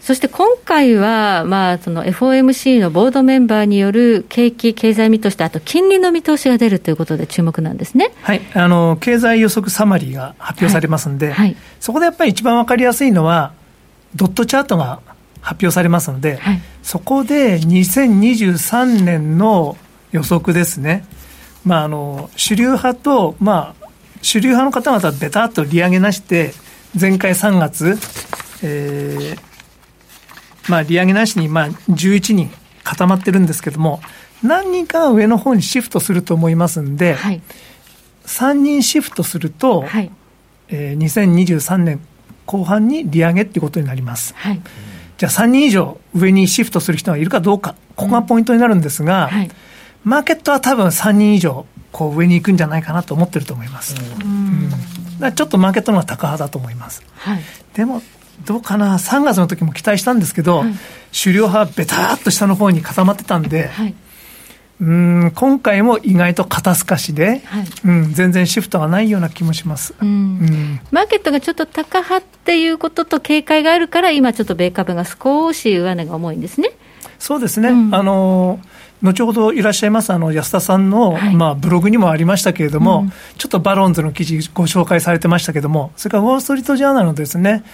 [0.00, 11.34] そして今回は、まあ、その FOMC のボードメンバーによる景気、経済見通しと、あと金利の見通しが出るということで注目なんですね、はい、あの経済予測サマリーが発表されますんで、はい。
[11.34, 13.52] はい、そこでやっぱり一番分かりやすいのは、
[14.14, 15.00] ドットチャートが
[15.40, 19.76] 発表されますので、はい、そこで2023年の
[20.12, 21.04] 予測ですね、
[21.64, 23.88] まあ、あの主流派と、まあ、
[24.22, 26.52] 主流派の方々はべたっと利上げなして、
[26.98, 27.98] 前回3月、
[28.62, 29.48] えー
[30.70, 32.50] まあ、利上げなしにまあ11人
[32.84, 34.00] 固まってるんですけども、
[34.42, 37.42] 何人かが上の方にシフトすると思いますんで、はい、
[38.26, 40.10] 3人シフトすると、はい、
[40.68, 42.00] えー、2023年
[42.46, 44.34] 後半に利上げっていうことになります。
[44.36, 44.60] はい
[45.18, 49.38] じゃあ3人以上上にシフトする人がいるかどうか、ここがポイントになるんですが、うん。
[49.38, 49.50] はい、
[50.04, 53.96] マーケットは多分3人以上こう上に行くんじゃないかなと思ってると思います。
[54.22, 54.70] うん。
[55.20, 57.02] うん、ちょっとマーケットの方が高派だと思います。
[57.16, 57.42] はい、
[57.74, 58.00] でも
[58.44, 60.74] どうかな、3月の時も期待したんですけど、はい、
[61.10, 63.94] 主流派はべたっと下の方に固まってたんで、はい、
[64.80, 76.70] うん今回も意外と肩透かしで、はい、うん、全然シフトがないような気もします、うん、うん、マーケットがちょっと高派っていうことと警戒があるから、今、ちょっと米株が少し上値が重いんですね。
[77.18, 78.60] そうですね、うん、あの
[79.02, 87.64] 後ほどいらっしゃいますあの安田さんの、はい、まあ、ブログにもありましたけれども、うん、ちょっとバロンズの記事、ご紹介されてましたけれども、それからウォール・ストリート・ジャーナルのですね、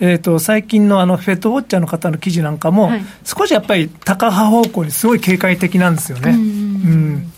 [0.00, 6.32] えーと、最近のあのフェットウォッチャーの方の記事なんかも、はい、少しやっぱり高派方向にすごい警戒的なんですよね。
[6.32, 6.53] うん、
[6.84, 7.32] うん、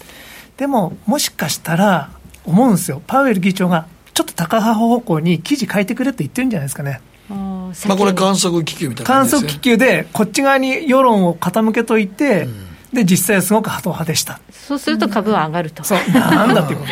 [0.56, 2.10] でも、もしかしたら、
[2.44, 7.00] 思うんですよ、パウエル議長がちょっと高派方向に記事書いてくれって言ってるんじゃないですかね。
[7.28, 14.40] まあ、これ、観測気球みたいな、ね、観測気球で、こっち側に世論を傾けといて、うん、で実際はすごくハト派でした。
[14.50, 15.98] そうすると株は上がると、そう。
[16.12, 16.86] なんだって いうこ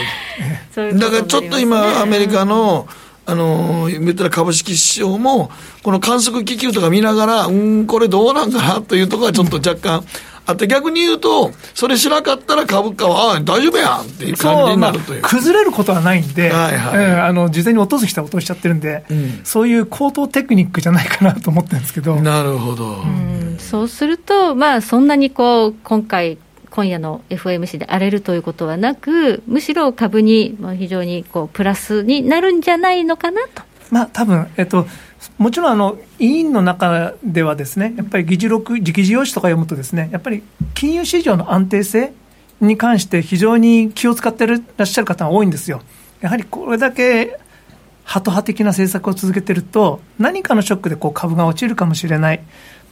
[0.74, 2.88] とでだからちょっと今、アメリカの
[3.26, 5.50] あの、言ったら株式市場も、
[5.82, 10.04] この観測気球とか見ながら、うん、これどうなんかなというところがちょっと若干、
[10.46, 15.22] あって逆に言うと、それしなかったら株価は、あ大丈夫やんっていう感じになるという。
[15.22, 22.16] まあ、崩れることはないんで、はいはいえー、あの事前に落とす人は落としちゃってるんで、うん、そういう高等テクニックじゃないかなと思ってるんですけど。
[22.16, 23.02] なるほど。
[23.02, 26.36] うん、そうすると、まあ、そんなにこう、今回、
[26.70, 33.62] 今夜の FOMC で荒れるということはなく、むしろ株に非常にこうプラスになるんじゃないのかなと。
[33.92, 34.84] まあ多分えっと
[35.38, 40.42] もちろんあの委員の中ではですねやっぱり議事録議事要旨とか読むとですねやっぱり
[40.74, 42.12] 金融市場の安定性
[42.60, 45.82] に関して非常に気を使ってらっしゃる方が多いんですよ。
[46.20, 47.38] やはりこれだけ
[48.04, 52.42] ハト派的な政策を続けてると何かのショックでこう株が落ちるかもしれない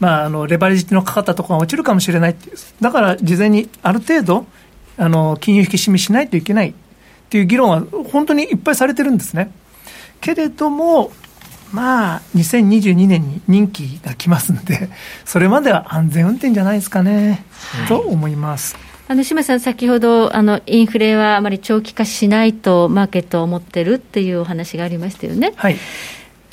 [0.00, 2.36] まあ、あのレバレッジのかかったところが落ちるかもしれない
[2.80, 4.46] だから事前にある程度
[4.96, 6.74] あの金融引き締めしないといけないっ
[7.30, 9.50] ていう議論は本当にいっぱいされてるんですね。
[10.20, 11.10] けれども、
[11.72, 14.90] まあ、2022年に任期が来ますので、
[15.24, 17.44] それまでは安全運転じゃないですかね、
[17.76, 18.76] はい、と思います。
[19.08, 25.52] あの島さん、先ほどあのインフレはあまり長期化しないとマーケットを思ってるっていうお話がありましたよね。
[25.56, 25.76] はい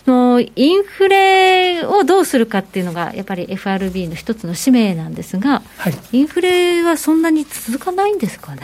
[0.10, 8.62] のインフレをどうするかっていうのが、やっぱり FRB の一つの使命なんですが、はい、インフレはそんなに続かないんですかね？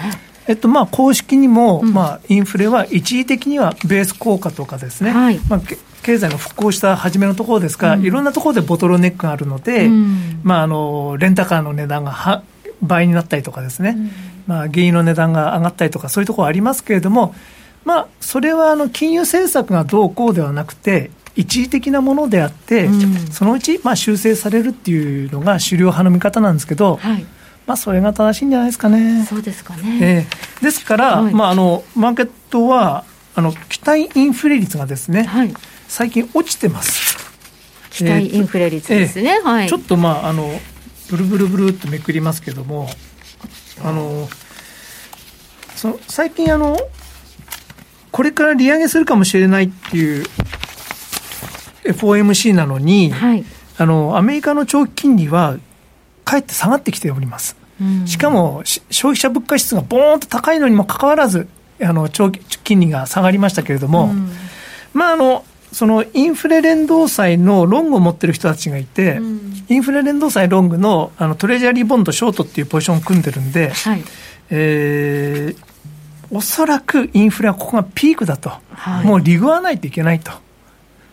[0.48, 5.62] えっとまあ、公式にも、うん、まあ、インフレは一時的にはベース効果とかですね、はい、まあ、
[6.04, 12.44] 経済の復興した初めのところですから、うん、いろんなところでボトルネックがあるので、うん、まあ、あのレンタカーの値段がは
[12.82, 13.98] 倍になったりとかですね、
[14.46, 17.34] まあ、原油の値段が上がったりとか、そういうところありますけれども、
[17.84, 22.90] まあ、それはあの金融政策がどうこうではなくて、一時的なものであって、
[23.32, 27.26] そのうちまあ修正されるっていうのが主流派の見方なんですけど、はい、
[27.66, 29.26] まあ、それが正しいんじゃないですかね。
[29.26, 30.00] そうですかね。
[30.02, 33.04] えーですから、はいまあ、あのマーケットは
[33.36, 35.54] あの期待インフレ率がですね、はい、
[35.88, 37.18] 最近落ちてます。
[37.92, 39.40] 期待インフレ率ですね。
[39.44, 39.70] はい。
[39.70, 40.50] ちょっとまああの
[41.10, 42.88] ブルブルブルっとめくりますけども、
[43.84, 44.28] あの
[45.76, 46.78] その最近あの
[48.12, 50.26] これから利上げするかもしれないっていう
[51.84, 53.46] FOMC なのに、はい、
[53.78, 55.58] あのアメリカの長期金利は
[56.26, 57.56] かえって下がってきております。
[58.06, 61.48] しかもし消費者物価指数がボーンと高いのにもかかわらず
[61.82, 64.10] あの長期金利が下がりましたけれども、
[64.94, 69.20] まああのそのインフレ連動債のロングを持ってる人たちがいて、
[69.68, 74.04] インフレ連動債ロングのあのトレジャリーボンドショートっていうポジションを組んでるんで、はい、
[74.50, 75.76] えー
[76.32, 79.06] おそらくインフレはここがピークだと、はい。
[79.06, 80.32] もうリグわないといけないと。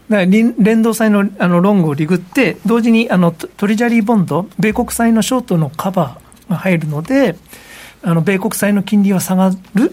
[0.08, 7.36] だから連連動債のあのロングをリグって、同時にあのトトレジャリーボンド、米国債のショートのカバーが入るので、
[8.02, 9.90] あの米国債の金利は下がる、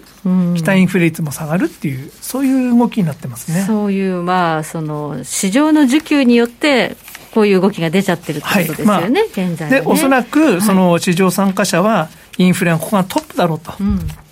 [0.55, 3.61] 期待インフレ率も下がるっていう、そういう動きになってますね。
[3.61, 6.97] そういう、まあ、その市場の需給によって、
[7.33, 13.73] こういう動きが出ちゃってるってことですよね、まあ現在はねで、おそらくその市場参加者は、インフレはここがトップだろうと、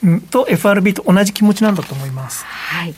[0.04, 2.46] うんと FRB と同じ気持ちなんだと思います。
[2.46, 2.96] はい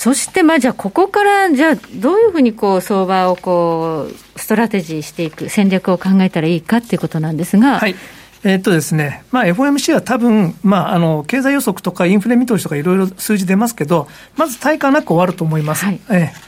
[0.00, 7.94] そして、まあ、じゃあ、ここから、じゃあ、どういうふうにこう相場をこうストラテジーしていく、戦略を考えたらいいかっていうことなんですが、はい。
[8.42, 9.24] えーっとですね。
[9.30, 14.08] まあ、FOMC は多分、まああの経済予測とかインフレ見通しとかいろいろ数字出ますけど、
[14.38, 16.00] まず対価なく終わると思います、はい。
[16.08, 16.40] ええ。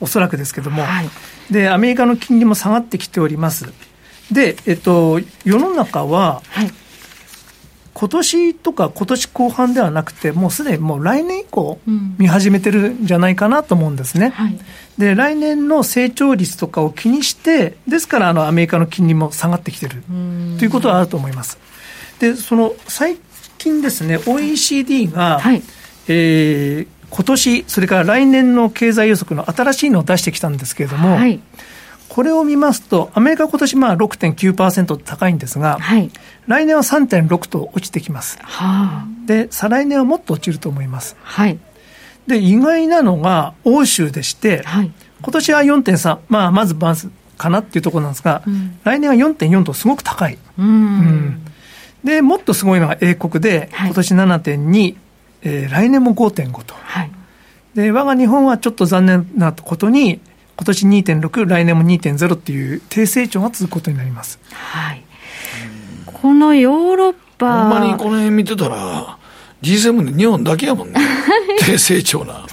[0.00, 1.08] おそらくですけども、はい。
[1.48, 3.72] で、アメリカの金利も下がってきております。
[4.32, 6.72] で、えっと、世の中は、はい
[7.98, 12.14] 今年とか今年後半ではなくて、もうすでにもう来年以降うん。
[12.18, 14.28] 見始めてるんじゃないかなと思うんですね。
[14.34, 14.58] はい。
[14.98, 20.02] で、来年の成長率とかを気にして、ですからあのアメリカの金利も下がってきてる
[20.58, 21.58] ということはあると思います。
[22.18, 23.16] で、その最
[23.56, 25.62] 近ですね、OECD が、はい。
[26.08, 31.40] えー今年、それから来年の経済予測の新しいのを出してきたんですけれども、はい
[32.08, 36.10] これを見ますと、アメリカ今年まあ6.9%と高いんですが、はい。
[36.46, 38.38] 来年は3.6と落ちてきます。
[38.42, 39.26] はあ。
[39.26, 41.16] で、再来年はもっと落ちると思います。
[41.22, 41.58] はい。
[42.26, 44.92] で、意外なのが欧州でして、はい。
[45.22, 48.78] 今年は4.3、まあ、まずまずかなっていうところなんですが、ん。
[48.84, 50.38] 来年は4.4とすごく高い。
[50.58, 50.66] うん。
[50.66, 51.44] うん。
[52.04, 53.88] で、もっとすごいのが英国で、はい。
[53.88, 54.96] 今年7.2、
[55.42, 56.74] えー来年も5.5と。
[56.74, 57.10] はい。
[57.74, 60.20] で、我が日本はちょっと残念なことに、
[60.56, 64.38] 今年2.6、来年も2.0っていう低成長が続くことになります。
[64.52, 65.02] はい
[66.06, 69.18] このヨーロッパほんまにこの辺見てたら、
[69.62, 71.00] G7 で日本だけやもんね。
[71.60, 72.46] 低成長な。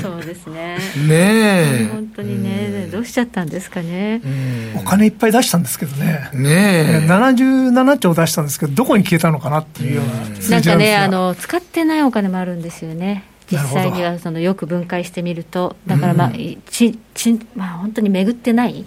[0.00, 4.74] そうですねね本当にねどうしちゃったんですかねえ。
[4.76, 6.30] お金いっぱい出したんですけどね。
[6.32, 7.06] うんねえ。
[7.08, 16.32] 77兆出したんですけど、どこに消えたのかなっていうようななんかね、あの使ってないお金もあるんですよね、実際にはそのよく分解してみると、だから、まあ
[16.70, 18.84] ちちまあ、本当に巡ってない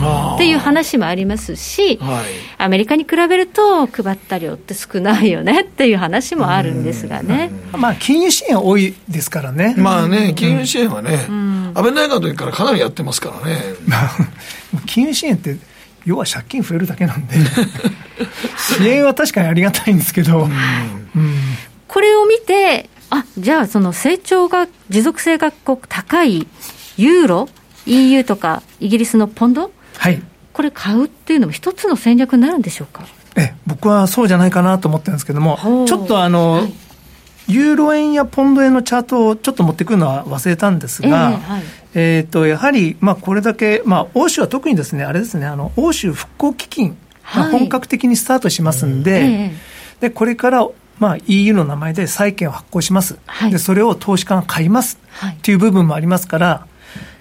[0.00, 2.24] あっていう話もありますし、あはい。
[2.58, 7.50] アメリカに比べると、配った量って少ないよねっていう話もあるんですがね。
[7.72, 9.74] まあ、金融支援多いですからね。
[9.76, 11.26] まあね、金融支援はね、
[11.74, 13.60] 安倍内閣の時からかなりやってますからね。
[14.86, 15.56] 金融支援って、
[16.04, 17.36] 要は借金増えるだけなんで、
[18.58, 20.50] 支援は確かにありがたいんですけど、うん。
[21.86, 26.46] これを見て、あじゃあ、その成長が、持続性が高い
[26.96, 27.48] ユーロ、
[27.86, 30.22] EU とかイギリスのポンド、はい。
[30.52, 33.04] これ買うっていうのも一つの戦略になるんでしょうか？
[33.36, 36.72] え僕はそうじゃないかなと思ってるんですけども、ちょっとあの、はい。
[37.48, 41.62] ユーロ円やポンド円のチャートをちょっと持ってくるのは忘れたんですが、ええはい。
[41.94, 46.96] えーとやはり、まあ、これだけ、まあ、欧州は特にですね、あれですね、あの欧州復興基金
[47.34, 47.50] がはい。
[47.50, 49.52] 本格的にスタートしますんで、ええ。
[50.00, 50.68] でこれから、
[51.00, 53.50] まあ、EU の名前で債券を発行します、はい。
[53.50, 54.98] でそれを投資家が買います。
[55.08, 55.34] はい。
[55.34, 56.66] っていう部分もありますから、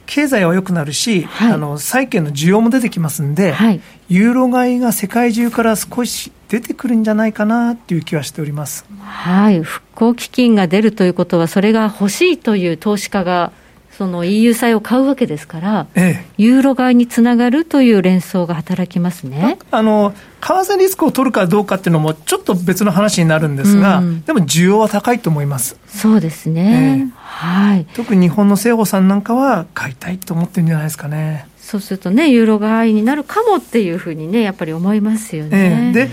[0.05, 1.51] 経済は良くなるし、はい。
[1.53, 3.81] あの債券の需要も出てきますんで、はい。
[4.09, 8.85] ユーロ買いが世界中から少し出てくるんじゃないかなっていう気はしております。
[9.01, 13.51] はい、復興基金が出るということは、それが欲しいという投資家が、
[13.99, 19.59] その EU 債を買うわけですから、ええユーロ買いにつながるという連想が働きますね。
[19.71, 25.75] あの為替リスクを取るかどうかっていうのもちょっと別の話になるんですが、うんでも需要は高いと思います。
[25.85, 27.01] そうですね。
[27.01, 27.85] ええはい。
[27.93, 31.45] 特に日本の西郷さんなんかは買いたいと思ってるんじゃないですかね。
[31.57, 35.89] そうするとね、ユーロ買いになるかもっていうふうにね、やっぱり思いますよえね。
[35.89, 36.09] えで、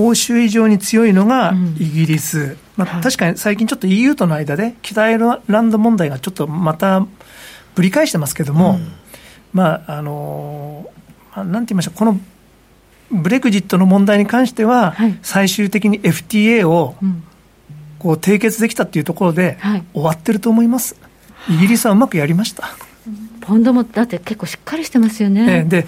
[0.00, 7.06] 欧州以上に強いのがうんイギリス、まあ、はい確かに最近ちょっと EU との間で北アイルランド問題がちょっとまた
[7.74, 8.92] ぶり返してますけども、うん、
[9.52, 10.88] まああの
[11.34, 12.18] まあ、なんて言いましょう、この
[13.10, 16.96] ブレグジットの問題に関しては、はい、最終的に FTA を
[17.98, 19.58] こう締結できたっていうところで、
[19.92, 20.96] 終わってると思います、
[21.48, 22.68] イギリスはうまくやりました。
[23.40, 25.64] ポンドもだって結構しっかりしてますよね。
[25.64, 25.86] で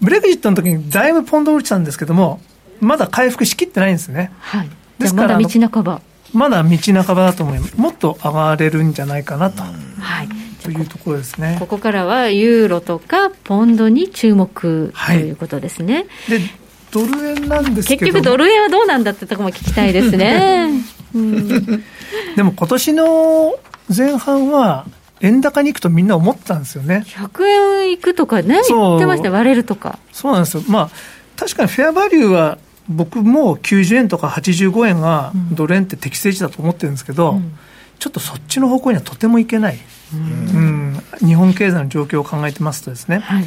[0.00, 2.40] ブレグジットの時にだいぶポンド落ちたんですけども、
[2.80, 4.30] まだ回復しきってないんですね。
[4.40, 6.00] はい、ですからまだ道半ば。
[6.32, 7.76] まだ道半ばだと思います。
[7.76, 9.62] もっと上がれるんじゃないかなと。
[9.62, 10.28] はい。
[10.64, 11.56] というところですね。
[11.60, 16.06] ここからはユーロとかポンドに注目ということですね。
[16.28, 16.40] で、
[16.90, 20.70] ドル円なんですけど結局ドル円はどうなんだってところも聞きたいですね。
[21.14, 21.48] うん、
[22.34, 23.54] でも今年の
[23.94, 24.86] 前半は
[25.20, 27.04] 円高に行くとみんな思ったんですよね。
[27.06, 27.44] 100
[27.84, 29.98] 円いくとかね、言ってました、割れるとか。
[30.12, 30.64] そうなんですよ。
[30.68, 30.90] まあ、
[31.36, 37.58] 確かにフェアバリューは僕も90円とか85円がドル円って適正値だと思ってるんですけど、うん、
[37.98, 39.78] ちょっとそっちの方向にはとてもいけない、
[40.12, 43.44] うん、うん、日本経済の状況を考えてますとですね、はい、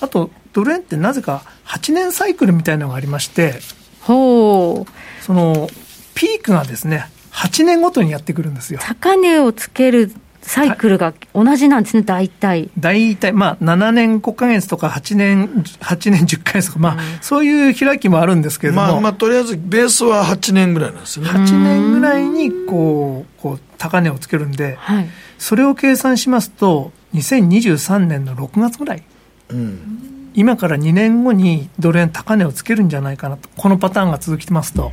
[0.00, 3.60] あとドル円ってなぜか8年サイクルみたいなのがありまして
[4.00, 5.22] ほう。
[5.22, 5.68] その
[6.14, 8.80] ピークがですね8年ごとにやってくるんですよ。
[8.82, 12.70] 高値をつけるサイクルが同じなんですね、大体。
[12.78, 15.48] 大体、まあ、7年5か月とか8年、
[15.80, 18.86] 8年10か月とか、まあ、そういう開きもあるんですけれども。
[18.86, 21.28] まあ、まあ、とりあえず、ベースは8年ぐらいなんですね。
[21.28, 25.08] 8年ぐらいに、こう、こう、高値をつけるんで、はい、
[25.40, 29.02] それを計算しますと、2023年の6月ぐらい。
[29.48, 34.92] うん、今から2年後にドル円高値をつけるんじゃないかなと、このパターンが続きますと。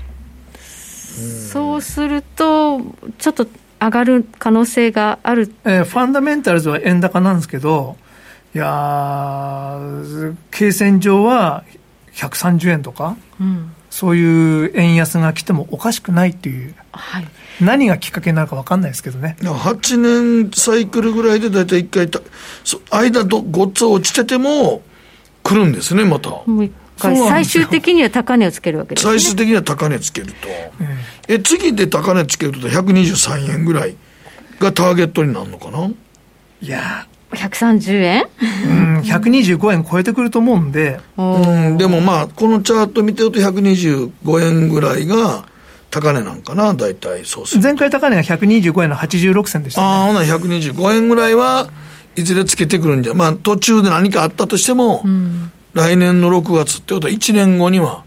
[1.52, 2.82] そうすると、
[3.18, 3.46] ちょっと
[3.80, 7.98] 上がる可能性がある、えー、ファンダメンタルズは円高なんですけど、
[8.56, 9.78] いや
[10.50, 11.66] 経線上は
[12.14, 17.28] 130円とか、うん、そういう円安が来てもおかしくないっていう、はい、
[17.60, 19.38] 何がきっかけになるか分かんないですけどね。
[19.42, 22.20] 8年サイクルぐらいで大体1回た、
[22.96, 24.84] 間ど、ごっつ落ちてても
[25.42, 26.30] 来るんですね、また。
[26.30, 30.34] もう最終的には高値をつけるわけです、ね、最終的には高値つけると。
[31.28, 33.96] え、次で高値つけると123円ぐらい
[34.60, 35.88] がターゲットになるのかな？
[36.62, 38.26] いや130円？
[38.66, 41.00] うん、125円超えてくると思うんで。
[41.18, 45.46] うん、でもまあ、このチャート見てると125円ぐらいが、
[45.90, 47.24] 高値なんかな、大体。
[47.26, 51.70] そうする前回高値が125円の86銭でした、ね、ああ、ほな125円ぐらいは
[52.16, 58.04] いずれつけてくるんじゃ、まあ途中で何かあったとしても、うん、来年の6月ってことは1年後には、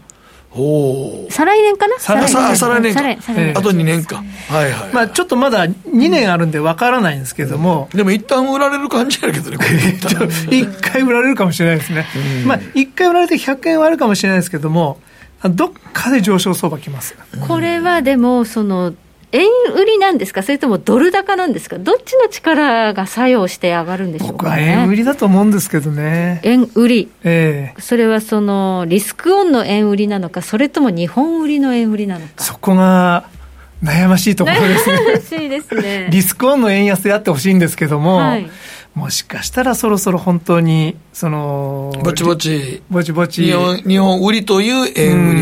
[1.29, 1.97] 再来年かな？
[1.97, 3.57] 再来年。
[3.57, 9.57] あと2年か、はいはい、まあ、ちょっとまだ2年あるんで分からないんですけども、うん、でも一旦売られる感じやけどね、
[10.51, 12.05] 一回売られるかもしれないですね、
[12.41, 14.99] うん、まあ、一回売られて100円はあるかもしれないですけども、
[15.41, 17.15] どっかで上昇相場きます。
[17.47, 18.93] これはでもその
[19.33, 26.41] 円売りなんですか、それともドル高なんですか、どっちの力が作用して上がるんでしょうか、ね、僕は円売りだと思うんですけどね。
[26.43, 32.43] 円売り、えー、それはそのリスクオンの円売りなのか、それとも日本売りの円売りなのか？
[32.43, 33.25] そこが
[33.83, 34.97] 悩ましいところですね。
[34.97, 36.07] 悩ましいですね。
[36.11, 38.49] リスクオンの円安であってほしいんですけども、はい、
[38.93, 45.41] もしかしたらそろそろ本当に、その、ぼちぼち、ぼちぼち日本、日本売りという円売り。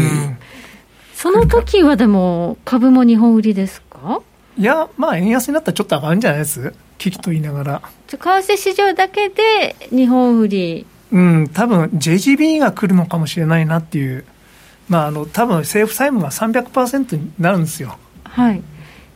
[1.22, 4.22] その時はでも、株も日本売りですか？
[4.58, 6.74] いや、まあ、円安になったらちょっと上がるんじゃないです？
[6.98, 7.82] 危機と言いながら。
[8.08, 10.86] 為替市場だけで日本売り。
[11.12, 14.24] うん、多分 JGB が来るのかもしれないなっていう、
[14.88, 17.98] まあ、あの多分政府債務が300%になるんですよ。
[18.24, 18.64] はい、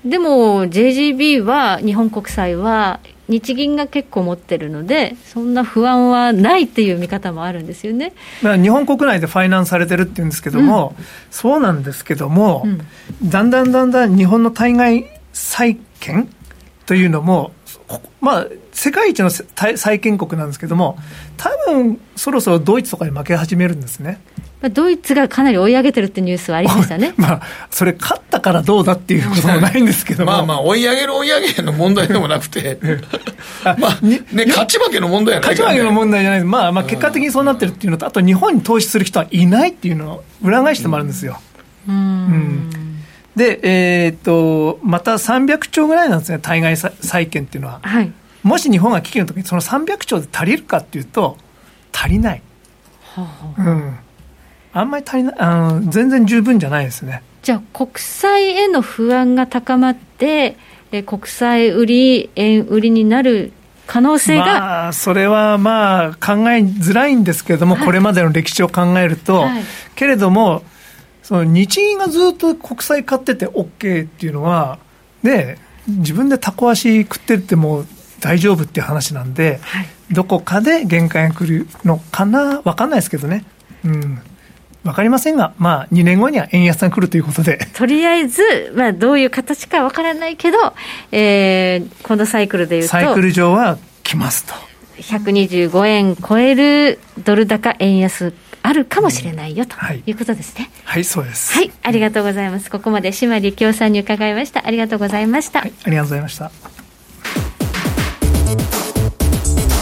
[0.03, 2.99] でも JGB は、日本国債は
[3.33, 8.13] 日銀が結構持ってるので、そんな不安はないっていう見方もあるんですよね。
[8.41, 16.29] 日本国内でファイナンスされてるっていうんですけども、うん、そうなんですけども、うん、だんだんだんだん日本の対外債券
[16.85, 17.51] というのも、
[18.21, 20.97] まあ、世界一の債権国なんですけども、
[21.37, 24.21] 多分そろそろドイツとかに負け始めるんですね。
[24.69, 27.13] ドイツがかなり追い上げてるってニュースはありましたね。
[27.17, 32.79] まあ、それ勝ったからどうだっていうこともないんですけど まあまあ、追い上げる追い上げの問題でもなくて、
[33.77, 36.43] まあ、ね、勝ち負けの問題じゃない、勝ち負けの問題じゃない。
[36.43, 41.39] まあまあ、結果的にそうなってるっていうのと、あと日本に投資する人はいないっていうのを裏返してもあるんですよ。
[41.87, 41.95] うん。
[41.95, 42.69] うん
[43.35, 47.79] で、えー、っと、また300兆ぐらいなんですね、対外債券っていうのは。
[47.81, 48.13] はい。
[48.43, 51.37] もし日本が危機の時にその300兆で足りるかっていうと、
[51.91, 52.41] 足りない。
[53.15, 53.27] は
[53.57, 53.97] あ、うん。
[54.73, 57.21] あんまり足りないあの、全然十分じゃないですね。
[57.43, 60.57] じゃあ、国債への不安が高まって、
[60.91, 63.51] え国債売り、円売りになる
[63.87, 69.63] 可能性が、まあ、それはまあ考えづらいんですけれども、はい、これまでの歴史を考えると、はい、
[69.95, 70.63] けれども、
[71.21, 74.79] その日銀がずっと国債買ってて OK っていうのは、
[75.23, 75.57] で
[75.87, 77.85] 自分でタコ足食ってっても
[78.19, 83.45] 大丈夫っていう話なんで、はい、どこかで限界が来るのかな、分かんないですけどね。
[83.83, 84.21] うん
[84.83, 87.67] 分かりませんが、まあ、2年後には円安が来るということで。
[87.73, 90.57] とりあえず、まあ、どういう形か分からないけど、
[91.11, 92.89] えー、このサイクルでいうと。
[92.89, 94.53] サイクル上は来ますと。
[94.99, 99.75] 125円超えるドル高円安あるかもしれないよ、と
[100.05, 101.03] いうことですね、はい。
[101.03, 101.53] そうです。
[101.53, 102.71] はい、ありがとうございます。
[102.71, 104.65] ここまで島利京さんに伺いました。
[104.65, 105.59] ありがとうございました。
[105.59, 106.51] はい、ありがとうございました。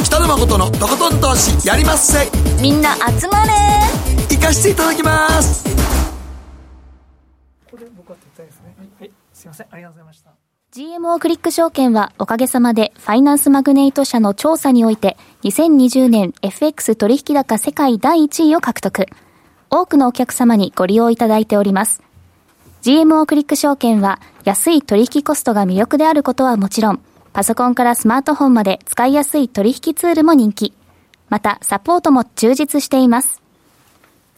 [0.03, 2.27] 北野誠のとことん投資やりまっせ。
[2.59, 4.10] みんな集まれ。
[4.41, 5.63] 行かしていただきます。
[7.69, 8.75] これ僕は撤退ですね。
[8.99, 10.31] はい、すみません、ありがとうございました。
[10.73, 19.05] GMO クリック証券はおかげさまでファイナンスマグネイト社の調査において2020年 FX 取引高世界第1位を獲得。
[19.69, 22.01] 多くのお客様にご利用いただいております。
[22.81, 30.73] GMO クリック証券は安い取引コストが魅力であることはもちろん、パソコンからスマートフォンまで使いやすい取引ツールも人気。
[31.29, 33.40] また、サポートも充実しています。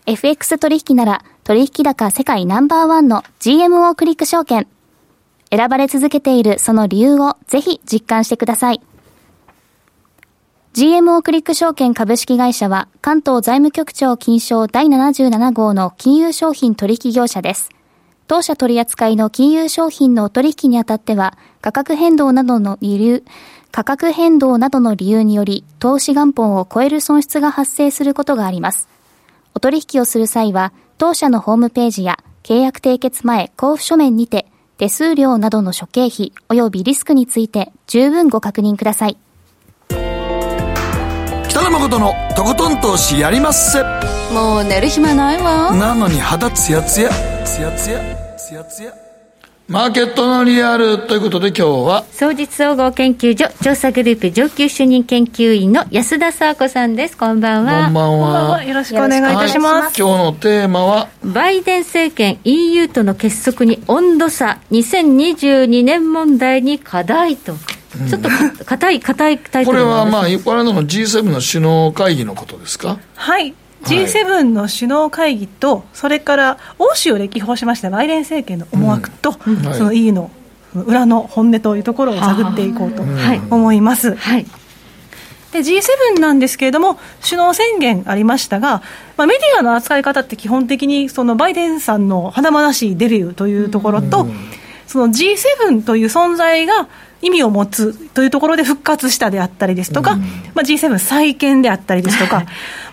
[0.06, 4.68] FX 取引なら取引高世界ナンバーワンの GMO クリック証券。
[5.50, 8.82] 選ばれ続けているその理由をぜひ実感してください。
[10.74, 17.70] GMO クリック証券株式会社は関東財務局長金賞第77号の金融商品取引業者です。
[18.28, 23.24] 当社取扱いの金融商品の取引にあたっては価格変動などの理由、
[23.72, 28.93] 価格変動などの理由により投資元本を超える損失が発生することがあります。
[29.56, 34.48] お取引をする際は当社のホームページや契約締結前交付書面にて
[34.78, 39.18] 手数料などの諸経費及びリスクについて十分ご確認ください。
[41.48, 43.84] 北野誠のとことん投資やりまっせ。
[44.34, 45.72] もう寝る暇ないわ。
[45.76, 47.10] なのに肌ツヤツヤ、
[47.46, 48.00] ツヤツヤ、
[48.38, 49.03] ツヤツヤ。
[49.70, 57.18] マーケットのリアルということで今日は総実総合研究所調査グループ上級主任研究員の安田沙子さんです。
[57.18, 57.86] こんばんは。
[57.86, 58.64] こんばんは。
[58.66, 61.08] よろしくお願いいたします、はい、今日のテーマは？
[61.24, 64.60] バイデン政権 EU との結束に温度差。
[64.72, 67.56] 2022年問題に課題と。
[68.10, 68.30] ちょっと
[68.66, 73.00] 硬い硬いタイトルこれはまあ、これの G7 の首脳会議のことですか？
[73.16, 73.54] はい、
[73.84, 80.32] G7 の首脳会議と、それから欧州を歴訪しましたバイデン政権の思惑と、うんはい、その EU の
[80.74, 83.04] 裏の本音というところを探っていこうと
[83.52, 84.16] 思います。
[84.16, 84.46] はい、
[85.52, 88.82] で G7 なんですけれども、首脳宣言ありましたが、
[89.18, 94.34] まあ、メディアの扱い方って基本的にそのバイデンさんの華々しいデビューというところと、うん、
[94.88, 96.88] その G7 という存在が
[97.24, 102.42] 意味を持つというところで復活したであったりですとか、うん、まあ、G7 再建であったりですとか、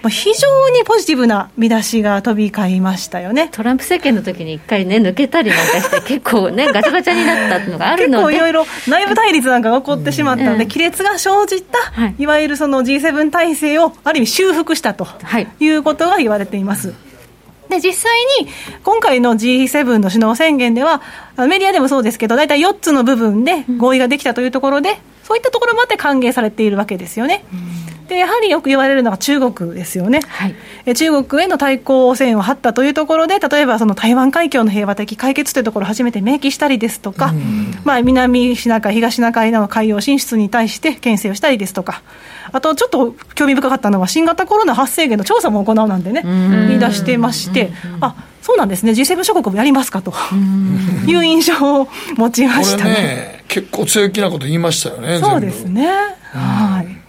[0.03, 3.49] まあ非常にポジティブな見出しが飛び交いましたよね。
[3.51, 8.25] トランプ政権の時に一回ね、抜けたりなんかして、結構ね、 ガチャガチャになったのがあるので。
[8.25, 15.09] 結構いろいろ内部対立なんかが起こってしまったので、うん、亀裂が生じた、はい、いわゆるその G7 体制をある意味修復したと
[15.59, 17.10] いうことが言われています。
[17.71, 18.49] で、実際に
[18.85, 21.01] 今回の G7 の首脳宣言では、
[21.39, 27.45] メディアでもそうですけど、大体4つの部分で合意ができたというところで、そういったところまで歓迎されているわけですよね。
[28.11, 30.55] でやはりよく言われるのが中国ですよね、はい、
[30.85, 37.33] え中国への対抗線を張ったというところで、例えばその台湾海峡の平和的解決というところを初めて明記したりですとか、
[37.85, 42.03] まあ、南シナ海、東シナ海の海洋進出に対して牽制をしたりですとか、
[42.53, 50.13] あとちょっと興味深かったのは、新型コロナ発生源の調査も行うなんてね、言い出してまして、あそうなんですね、G7 諸国もやりますかと。
[51.07, 55.89] いう印象を持ちましたね、ね、結構強気なこと言いましたよね、そうですね。
[56.33, 57.01] はい。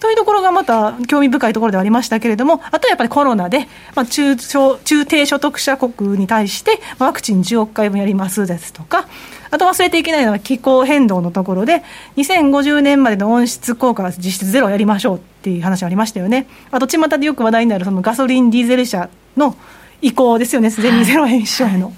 [0.00, 9.06] というところがまた興味深いところではありましたけれども、あとはやっぱりコロナで、まあ、中小中低所得者国に対して、ワクチン10億回分やりますですとか、
[9.50, 11.82] あと忘れていけないのは気候変動のところで、
[12.16, 16.46] 2050年までの温室効果は実質ゼロやりましょうっていう話ありましたよね。
[16.70, 19.56] あと、巷でよく話題になるそのガソリン、ディーゼル車の
[20.02, 21.94] 移行ですよね、すでにゼロ円消費の、はい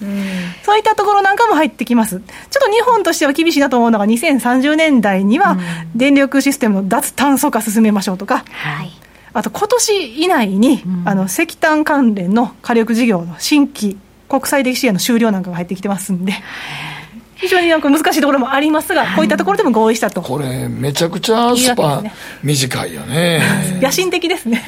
[0.65, 2.21] そういったところなんかも入ってきます。
[2.21, 5.59] ちょっと日本としては厳しいなと思うのが、2030年代には
[5.95, 8.91] 電力システムの脱炭素化進めましょうとか、はい、
[9.33, 13.99] あと今年以内に、あの石炭関連の火力事業の新規
[14.29, 16.33] 国際的支援の終了なんかが入ってきてますんで。
[17.43, 20.23] 非常になんか難しいところもありますが、こういったところでも合意したと。
[20.23, 22.01] これ、めちゃくちゃスパ
[22.41, 23.43] 短いよね。
[23.83, 24.63] 野心的ですね。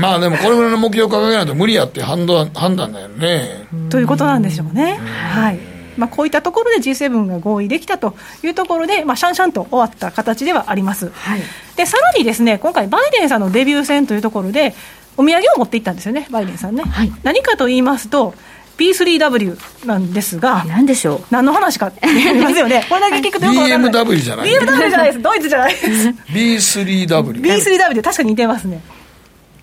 [0.00, 3.66] まあでも、これぐらいの目標を掲げないと無理やって判断判断だよね。
[3.90, 5.00] ということなんでしょうね。
[5.32, 5.58] はい
[5.96, 11.10] まあ、こういったところで G7 が合意できたというところで、まあ、シャンシャンと終わった形ではあります。
[11.10, 11.40] はい、
[11.76, 14.74] でさらにですね今回、バイデンさんのデビュー戦というところで、
[15.16, 16.82] お土産を持っていったんですよね、バイデンさんね。
[16.82, 18.34] はい、何かと言いますと、
[18.78, 21.20] B3W なんですが、何でしょう？
[21.30, 22.84] 何の話かって 言いますよね。
[22.88, 23.92] これだけ聞くとよくわかんない。
[23.92, 25.22] BMW じゃない BMW じゃないです。
[25.22, 26.08] ドイツじゃないです。
[26.32, 27.40] B3W。
[27.42, 28.80] B3W、確かに似てますね。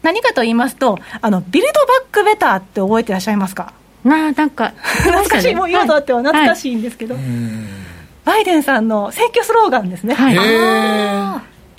[0.02, 3.74] 何かと言いますと、あの、ビルドバックベターって覚えてらっしゃいますか？
[4.04, 7.16] なあ、なんか、懐かしい、もう今とあっては懐かしいんですけど、
[8.26, 10.16] バイデンさんの選挙スローガンですね。
[10.16, 10.36] はい。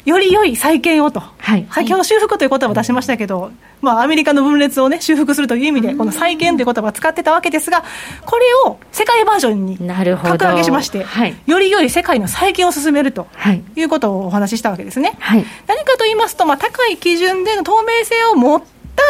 [0.04, 7.84] より良い再建をと、はい、先ほど修復という言葉を出しましたけど、まあ、アメリカの分裂を、ね、修復するという意味で、この再建という言葉を使ってたわけですが、
[8.24, 13.28] これを世界バージョンに格上げしまして、はい、より良い世界の再建を進めると
[13.76, 15.16] いうことをお話ししたわけですね。
[15.20, 18.62] はい、何かと言いますと、まあ、高い基準での透明性を持っ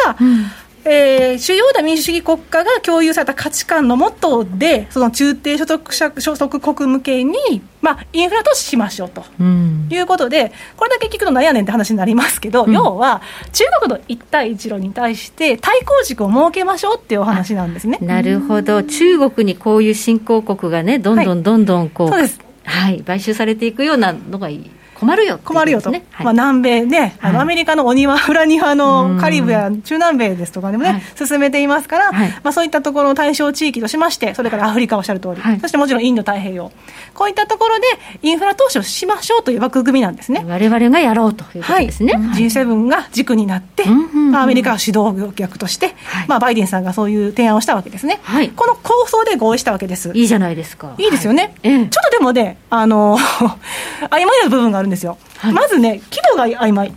[0.05, 0.45] た、うん
[0.85, 7.35] えー、主要な民主主義国家が共有された価値観のもとで、その中低所得者所得国向けに、
[7.81, 13.21] まあ、インフラ投資しましょうと、うん、いうことで、これだけ聞くとなんやねんって話になりますけど、うん、要は、
[13.53, 17.97] 中国の一帯一路に対して対抗軸を設けましょうっていうお話なんですね。
[18.01, 22.29] なるほど、中国にこういう新興国がね、どんどんどんどんこう、はい、
[22.65, 24.71] はい、買収されていくようなのがいい。
[25.03, 36.71] 困るよ、ね、困るよと、はい、まあ、南米ね、あのアメリカのお庭、裏庭のカリブや中南米ですとかでもね、進めていますから、まあ、そういったところの対象地域としまして、それからアフリカおっしゃる通り、そしてもちろんインド太平洋、
[37.13, 37.85] こういったところで
[38.21, 40.43] インフラ投資をしましょうという枠組みなんですね。
[40.45, 42.13] われわれがやろうということですね。
[42.13, 45.95] はい、G7 が軸になって、まあ、アメリカが主導役として、
[46.27, 48.19] まあ、バイデンさんがそういう提案をしたわけですね。
[48.55, 50.11] この構想で合意したわけです。
[50.13, 50.95] いいじゃないですか。
[50.97, 51.53] いいですよね。
[51.63, 53.17] ちょっとでもね、あの
[54.09, 55.17] 曖昧な部分があるんですよ。
[55.51, 56.93] まずね、規模が曖昧。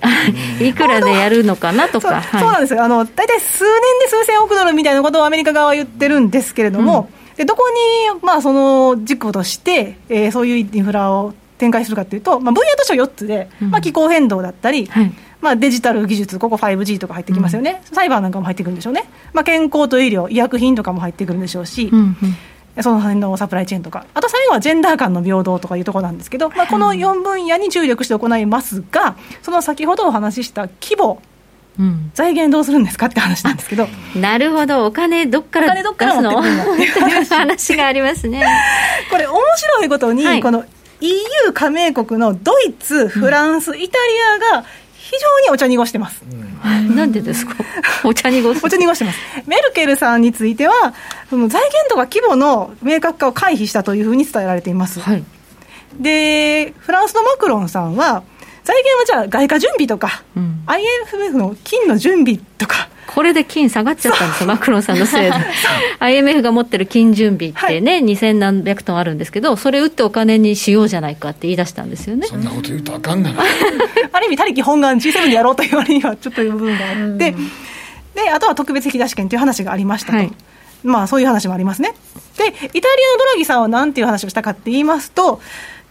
[0.60, 3.72] いくらでやるのかなとか、そうなんですよ、あの大体数年
[4.04, 7.68] で数千億ドルみたいなことをアメリカ側は言ってるんですけれども、うん、でどこ
[8.14, 21.90] に、まあ、その軸として、えー、そういうインフラを展開するかというと、まあ、分野としては4つで、まあ、気候変動だったり、はい、まあ、デジタル技術、ここ 5G とか入ってきますよね、うん、サイバーなんかも入ってくるんでしょうね、まあ、健康と医療、医薬品とかも入ってくるんでしょうし。
[21.92, 22.16] うんうん
[22.80, 31.20] その辺のサプライチェーンとか、あと最後はジェンダー間の平等とかいうところなんですけど、まあ、この4分野に注力して行いますが、その先ほどお話しした規模、
[31.78, 36.48] うん、財源どうするんですかって話なんですけど、なるほど、お金どっから出すのって
[36.82, 37.76] いう話。
[37.76, 38.44] がありますね。
[39.10, 40.64] これ、面白いことに、はい、この
[41.00, 43.98] EU 加盟国のドイツ、フランス、イタ
[44.38, 44.64] リアが
[45.10, 46.22] 非常にお茶濁してます。
[46.30, 47.54] うん、なんでですか？
[48.04, 49.18] お茶濁すお茶濁してます。
[49.46, 50.94] メルケルさんについては、
[51.28, 55.00] その財源とか規模の明確化を回避したというふうに伝えられています。
[55.00, 55.24] はい、
[55.98, 58.22] で、フランスのマクロンさんは、
[58.62, 65.32] 財源はじゃあ外貨準備とか、うん、IMF の金の準備とか、これで金下がっちゃったんですよ、マクロンさんのせいで。
[65.98, 72.28] IMF が持ってる金準備ってね、はい、2000何百トンあるんですけど、それ打ってお金にしようじゃないかって言い出したんですよね。
[72.28, 73.42] そんなこと言うとあかんがな。
[74.12, 77.34] ある意味、他力本願 G7 でやろうと言われにはちょっという部分があって、
[78.14, 80.16] で、あとは特別引き出し権という話がありましたと。
[80.16, 80.32] はい
[80.82, 81.94] まあそういう話もありますね。
[82.38, 82.78] で、イタリアの
[83.18, 85.40] ドラギさんはなんていう話をしたかって言いますと、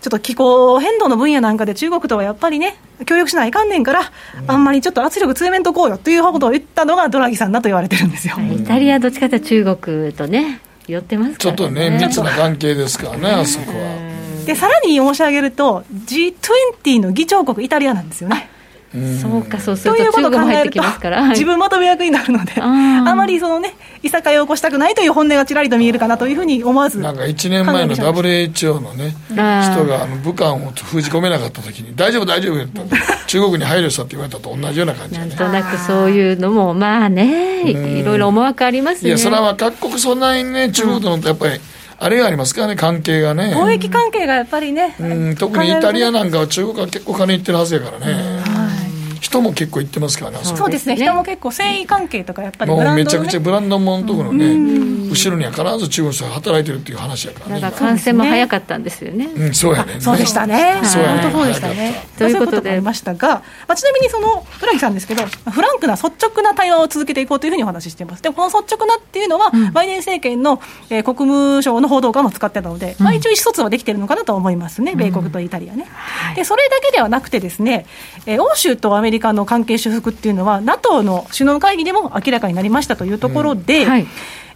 [0.02, 4.12] ちょっと気候変動の分野なんかで中国とはやっぱりね、協力しないかんねんから、
[4.48, 8.36] あんまりちょっと圧力強めんとこうよということを言ったのがドラギさんだと言われてるんですよ。
[8.40, 14.46] イタリアどっちかというと中国とね、寄ってますから、ね、ちょっとね、密な関係ですからね、あそこは。
[14.46, 18.50] で、さらに申し上げると、G20 の議長国、イタリアなんですよね。
[18.92, 22.68] そうか、そうすると中国も入ってきますから、自分まとめ役になるので、あ
[23.16, 32.82] まりそのね、いさかいを起こしたくないという本音がちらりと見えるかなというふうに思わずなんか1年前の WHO のね、人があの武漢を封じ込めなかったときに、大丈夫、大丈夫って
[33.28, 39.10] 中国に配慮したって言われたと同じような感じ、ね、なんとなくそういうのも、まあね、いろいろ思惑ありますね。
[39.10, 41.60] いや、それは各国そんなにね、中国とのやっぱり、
[42.02, 43.54] あれがありますからね、関係がね。
[43.56, 44.96] 貿易関係がやっぱりね。
[45.00, 48.40] うん、特にイタリアなんかは中国は結構金いってるはずやからね。
[49.20, 62.04] 人も結構行ってますからね、そうですね、人も結構、繊維関係とか、やっぱり、ね、もうめちゃくちゃブランドものところね、後ろには必ず中国人が働いてるっていう話やからね、だから感染も早かったんですよね、うん、そうやね、そうでしたね、そうやね、本当そうでしたね。
[62.18, 63.28] ということで、ありましたが、
[63.68, 68.24] まあ、ちなみにその浦木さんですけど、フランクな率直な対話を続けていこうというふうにお話ししています。
[68.24, 75.88] で、この率直なっていうのは、バイデン政権の、えー、国務省の報道官も使ってたので、まあ、一応意思疎通はできてるのかなと思いますね、米国とイタリアね。
[76.36, 77.86] で、それだけではなくてですね、
[78.26, 84.08] えー、欧州とアメリカの関係修復復っていうのは、NATO の首脳会議でも明らかになりましたというところで、うんはい、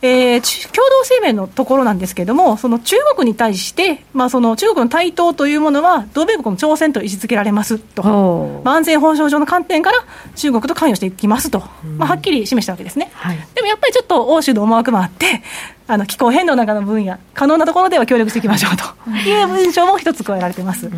[0.01, 9.99] えー、共同声明のところなんですけれども、その中国に対して、まあ、その中国の台頭というものは、同米国の挑戦と位置づけられますと、まあ、安全保障上の観点から
[10.36, 11.60] 中国と関与していきますと、
[11.97, 13.12] まあ、はっきり示したわけですね。
[13.14, 15.41] はい、でもやっぱりちょっと欧州の思惑もあって、
[15.86, 18.84] あの気候変動なんかの分野、可能なところでは協力していきましょうと。
[19.30, 20.89] いう文章も一つ加えられています。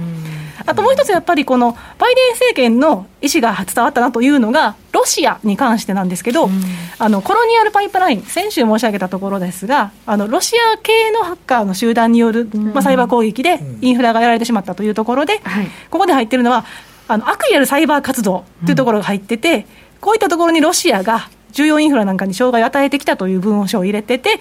[0.66, 6.52] あともう一つやっぱりこのバイデン政権の意思が伝わったなというのが、ロシアに関してなんですけど、うん、
[6.98, 15.42] あのコロニアルパイプライン、先週申し上げたところですが、あのロシア系のハッカーの集団による、まあ、サイバー攻撃でインフラがやられてしまったというところで、
[15.90, 16.66] ここで入ってるのは、
[17.08, 19.68] あの悪意あるサイバー活動というところが入ってて、
[20.02, 24.40] こういったところにロシアが重要インフラなんかに障害を与えてきたという文書を入れてて、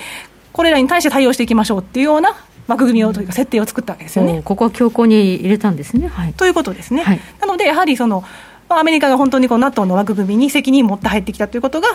[0.53, 2.37] これらに対して対応していきましょうっていうような
[2.67, 4.43] 枠組みをというか、設定を作ったわけですよね。
[4.45, 6.09] ここは強硬に入れたんですね。
[6.09, 7.03] はい、ということですね。
[7.03, 8.25] はい、なので、やはりその、
[8.69, 11.89] アメリカが本当にこの NATO の枠組みに責任を持って入ってきたということが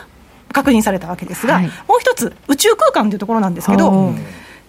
[0.53, 4.13] 確認されたわけですが、はい、もう一つ、宇宙空間というところなんですけど、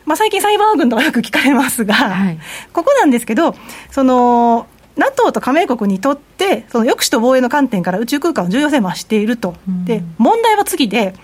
[0.07, 2.39] まあ、最近、サイバー軍とかよく聞かれますが、はい、
[2.73, 3.55] ここなんですけど、
[3.91, 11.15] その NATO と加盟国にとって、その抑止と防衛の観点から宇宙空間の重要性を増していると、で問題は次で、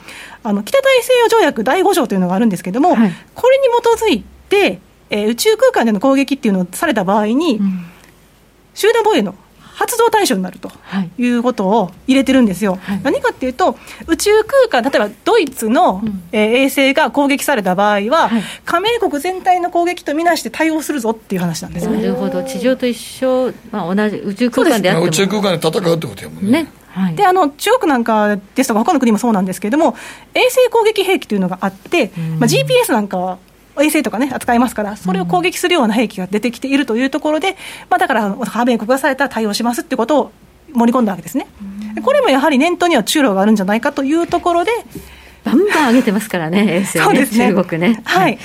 [0.43, 4.36] あの北大西洋条約第5条というのがあるんですけれども、はい、これに基づいて、
[5.11, 7.87] えー、宇宙空間での攻撃っていうのをされた場合に、うん、
[8.75, 9.35] 集団防衛の
[9.77, 10.73] 発動対象になると
[11.19, 11.27] い。
[11.29, 13.77] うことを入れてるんですよ、はい、何かっていうと、
[14.07, 26.63] 宇宙空間、例えばドイツの、うん、えー、衛星が攻撃された場合は、はい、加盟国全体の攻撃とみなして対応するぞっていう話なんですなるほど、地上と一緒、まあ、同じ宇宙空間であっても、宇宙空間で戦うってことやもんね。
[26.63, 29.95] ねはい、であの中国なんかですとか、他の国もそうなんですけれども、
[30.33, 33.39] 衛星攻撃兵器というのがあって、まあ、GPS なんかは
[33.83, 37.57] 衛星とかね、扱いますから、それを攻撃するような兵器が出てきているというところで、
[37.91, 40.33] まあ、だから、加盟国がされたら対応しますってことを
[40.73, 41.47] 盛り込んだわけですね。
[42.03, 44.71] これもやはり念頭には中ロがあるんじゃないかというところで、
[45.45, 47.49] バンバン上げてますからね、衛星ね、そうですね。
[47.49, 48.03] 中国ね。
[48.05, 48.39] はい、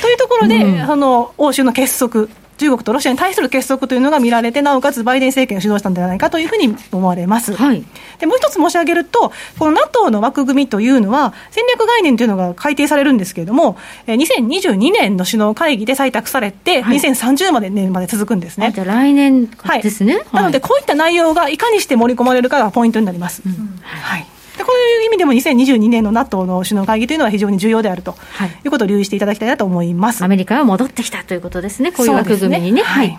[0.00, 7.54] というところで、うん、あの欧州の結束、中国とロシアに対する結束というのが見られて、なおかつバイデン政権を主導したんではないかというふうに思われます。
[7.54, 7.84] はい、
[8.18, 13.76] でもう一つ申し上げると、この NATO の枠組みというのは、戦略概念というのが改定されるんですけれども、
[14.06, 18.72] 2022年の首脳会議で採択されて、はい、2030まで年まで続くんですね。
[18.74, 23.42] じゃ来年ですね、はい、なので、こういった内容がいかにして盛り込まれるかがポイントになります。
[23.44, 24.26] うん、はい
[24.56, 30.24] でこういう意味でも2022年の NATO の首脳会議というのは非常に重要であると、はい、いうことを留意していただきたいなと思います。
[30.24, 32.82] アメリカは戻ってきたということですね、こういう枠組みにね。
[32.82, 33.18] ねはい、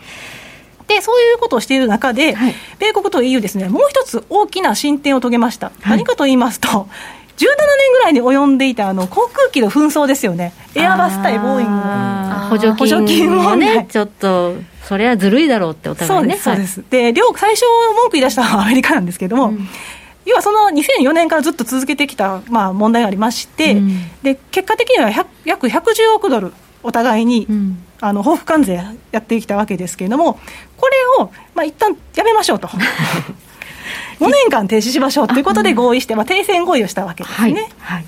[0.88, 5.72] でそういうことをしている中で、はい、米国と EU ですね、もう一つ大きな進展を遂げました。
[5.86, 12.18] 何かと言いますと、17年ぐらいに及んでいたあの航空機の紛争ですよね、エアバス対ボーイング。
[12.48, 16.38] 補助金もね、ちょっと、それはずるいだろうって、お互いね。
[16.38, 17.66] そうです、そうです、で両最初、
[17.96, 19.68] 文句言い出したのはアメリカなんですけれども、うん
[20.28, 25.10] 要はその2004年からずっと続けてきた、まあ、問題がありまして、うん、で結果的には
[25.46, 26.54] 約110億ドル、
[26.84, 30.40] お互いに、うん、あの報復関税やってきたわけですけれども、
[30.76, 32.68] これを、まあ一旦やめましょうと。
[34.20, 37.70] 5年間停止しましょうということで合意して、まあ、停戦合意をしたわけですね。
[37.80, 38.00] はい。
[38.00, 38.06] はい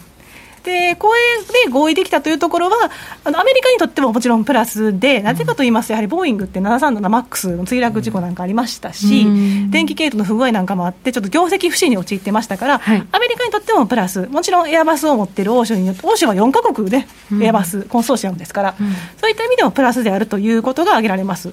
[0.70, 2.92] で、これで合意できたというところは、
[3.24, 9.26] あのアメリカにとってももちろんプラスで、なぜかと言いますと、やはりボーイングって737マックスの墜落事故なんかありましたし、
[9.72, 17.08] 電気系統の不具合なんかもあって、ちょっと業績不振に陥ってましたから、はい、アメリカにとってもプラス、もちろんエアバスを持っている欧州によって、欧州は4か国で、
[17.42, 21.52] エアバス、コンソーシアムですから、うん、そういった意味でもプラスであるということが挙げられます。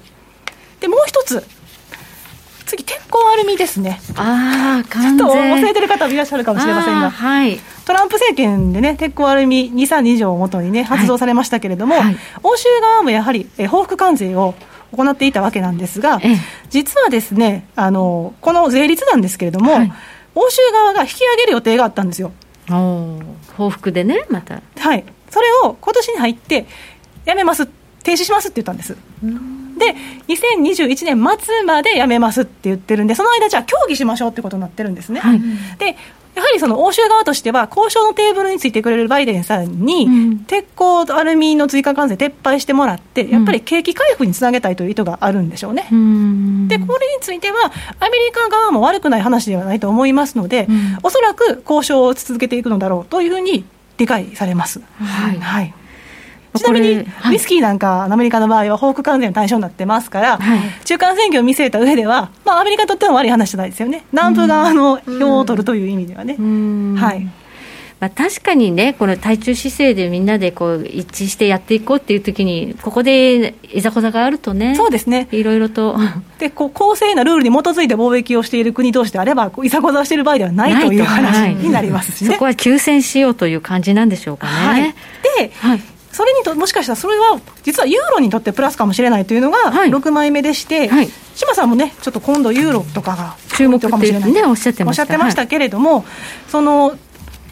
[0.79, 1.43] でもう一つ
[2.67, 3.99] 次、鉄鋼アルミですね。
[4.15, 12.03] ああ、ちょっと忘れてる方もいらっしゃるかもしれませんが、はい、トランプ政権でね、鉄鋼アルミ2、3条をもとにね、発動されましたけれども、はい。
[12.05, 14.53] はい、欧州側もやはり、え報復関税を
[14.91, 16.19] 行っていたわけなんですが、
[16.69, 19.73] 実はですね、あのこの税率なんですけれども、
[20.35, 22.31] 欧州側が引き上げる予定があったんですよ。
[23.55, 24.61] 報復でね、また。
[24.79, 26.67] はい、それを今年に入って、
[27.25, 27.65] やめます、
[28.03, 28.95] 停止しますって言ったんです。
[29.77, 29.95] で、
[30.27, 35.19] 2021年末までやめますって言ってるんで、その間、じゃあ協議しましょうってことになってるんですね。
[35.19, 35.41] はい、
[35.79, 35.95] で
[36.37, 45.87] やはりその欧州側としては、交渉のテーブルについてくれるバイデンさんに、うん、鉄鋼とアルミの追加関税撤廃してもらって、やっぱり景気回復につなげたいという意図があるんでしょうね。
[45.91, 53.65] うん、で、これについては、アメリカ側も悪くない話ではないと思いますので、うん、おそらく交渉を続けていくのだろうというふうに
[53.97, 54.79] 理解されます。
[54.99, 55.73] はい、はい
[56.59, 66.35] ちなみに、ウイスキーなんか、アメリカの場合は報復関税の対象になってますから、はい、中間選挙を見据えた上では、まあ、アメリカにとっても悪い話じゃないですよね、南部側の票を取るという意味ではね。
[66.99, 67.27] はい。
[67.99, 75.27] まあ、確かにね、この対中姿勢でみんなでこう一致してやっていこうっていうときに、ここでいざこざがあるとね、そうですね。
[75.31, 75.97] いろいろと。
[76.37, 84.53] でこう公正なルールに基づいて貿易をしている国同士であれば、いざこざをしている場合ではないという話になりますし、ね、そこは休戦しようという感じなんでしょうかね。
[84.53, 84.81] はい、
[85.39, 85.81] で、はい
[86.17, 95.03] それにともしかしたらそれは実はユーロにとってプラスかもしれないというのが6枚目でして、はい、島さんもねちょっと今度ユーロとかが注目かもしれない、ね、おっしゃってました。
[95.03, 96.03] おっしゃってましたけれども、はい、
[96.47, 96.97] その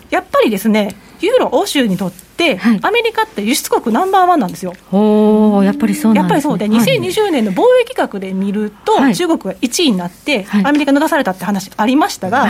[0.09, 4.74] やっぱりですねユーロ、欧州にとって、はい、アメリカって輸出国ナンバーワンなんですよ。
[4.91, 12.47] おやっぱりそうなんです、ね、やっぱりそうで、2020年の貿易額で見ると、はい、中国が1位になって、はい、アメリカ抜かされたって話ありましたが、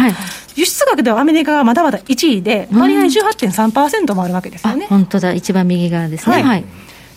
[0.55, 4.87] 輸出額ではアメリカがまだまだ1位で、割合18.3%もあるわけですよね。
[4.89, 6.43] 本当だ、一番右側ですね。
[6.43, 6.65] はい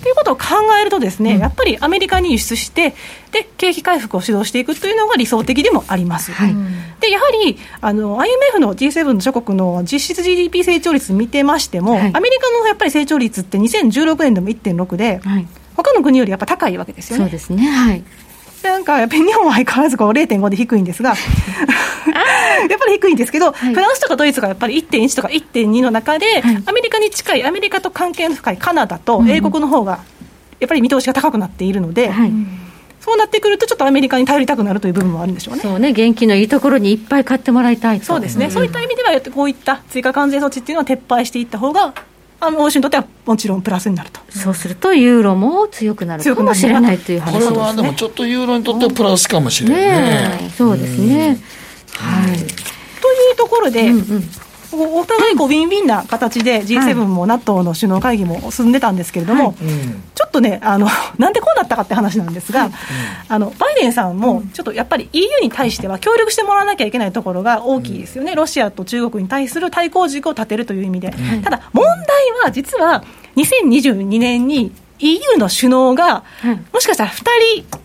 [0.02, 0.44] ということを考
[0.80, 2.94] えるとですね、うん、やっぱりアメリカに輸出して
[3.32, 6.32] で景気回復を主導していくというのが理想的でもあります。
[6.32, 6.54] はい、
[7.00, 15.46] でやはりあの IMF の G7 の諸国の実質 GDP 成長率見てましても、はい、アメリカのやっぱり成長率って2016年でも1.6で、はい、
[15.76, 17.24] 他の国よりやっぱ高いわけですよね。
[17.24, 17.66] そうですね。
[17.66, 18.04] はい
[18.62, 21.18] なんかやっぱり日本は相変わらずこう0.5で低いんですが、やっ
[22.78, 30.00] ぱり低いんですけど、はい、フランスとかドイツがやっぱり1.1とか1.2の中で、はい、アメリカに近い、アメリカと関係の深いカナダと英国の方が、
[30.60, 32.32] やっぱり見通しが高くなっているので、はい、
[33.00, 35.62] そうなってくると、ちょっとアメリカに頼りたくなるという部分もあるんでしょうね。
[35.62, 41.94] そうね、元気のいいところにいっぱい買ってもらいたいそうですね、うん、そういった意味では、こういった追加関税措置っていうのは撤廃していった方が
[42.40, 44.20] あの欧州にとってはもちろんプラスになると。
[44.30, 51.38] そうするとユーロも強くなるかもしれないという話です、ね、これはでもちょっとユーロにとってはプラスかもしれないね、ね、そうですね、
[51.94, 54.30] はい、というところで、うんうん
[54.72, 59.54] お互いこうウィンウィンな形で G7 も NATO の首脳会議も進んでたんですけれども、はい、
[60.14, 60.88] ちょっとねあの、
[61.18, 62.70] なんでこうなったかって話なんですが、はい、
[63.28, 71.96] あのバイデンさんもちょっとやっぱり EU に対しては協力してもらわなきゃいけないところが大きいですよね、ロシアと中国に対する対抗軸を立てるという意味で、ただ、問題
[72.44, 73.02] は実は
[73.36, 76.24] 2022年に EU の首脳が、
[76.72, 77.78] もしかしたら2人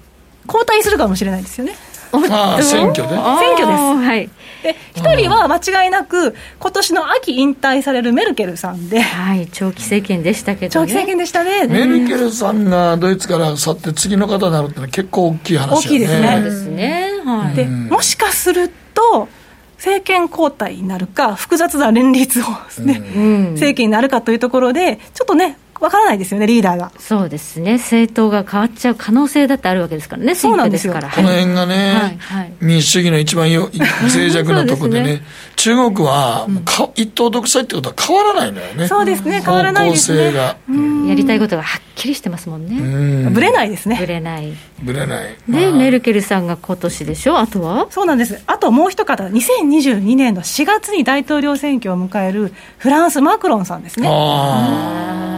[0.47, 1.75] 交代するかもしれないですよね。
[2.13, 3.09] あ選挙で？
[3.09, 3.19] 選
[3.53, 3.79] 挙です。
[3.79, 4.29] はい
[4.63, 11.67] で1人は間違いなく、今年の秋引退されるメルケルさんで、はい、長期政権でしたけど、ね、長期政権でしたね。
[11.67, 16.41] メルケルさんがドイツから去って、次の方になるってのは結構大きい話、ね、大きいですね。
[16.41, 17.11] ですね。
[17.25, 19.27] はい、でもしかすると
[19.77, 22.43] 政権交代になるか、複雑な連立を
[22.83, 26.91] ね、うん、政権になるかというところで、ちょっとね、わからないですよね、リーダーが。
[26.97, 30.93] そうですね、政党が変わっちゃう可能性だってあるわけですからね、そうなんですよ。
[30.93, 33.69] この辺がね、はいはい、民主主義の一番よ
[34.13, 35.23] 脆弱なところでね、でね
[35.55, 38.87] 中国はか、一党独裁ってことは変わらないのよね。
[38.87, 40.31] そうですね、変わらないですね。
[40.31, 40.57] が、
[41.07, 43.29] やりたいことがはっきりしてますもんね。
[43.29, 43.97] ぶれないですね。
[43.99, 44.53] ぶれない。
[44.83, 45.35] ぶれない。
[45.49, 47.87] で、メルケルさんが今年でしょ、あとは？
[47.89, 48.41] そうなんです。
[48.45, 54.07] あともう一方、2022年の4月に大統領選挙を迎えるフランス、マクロンさんですね。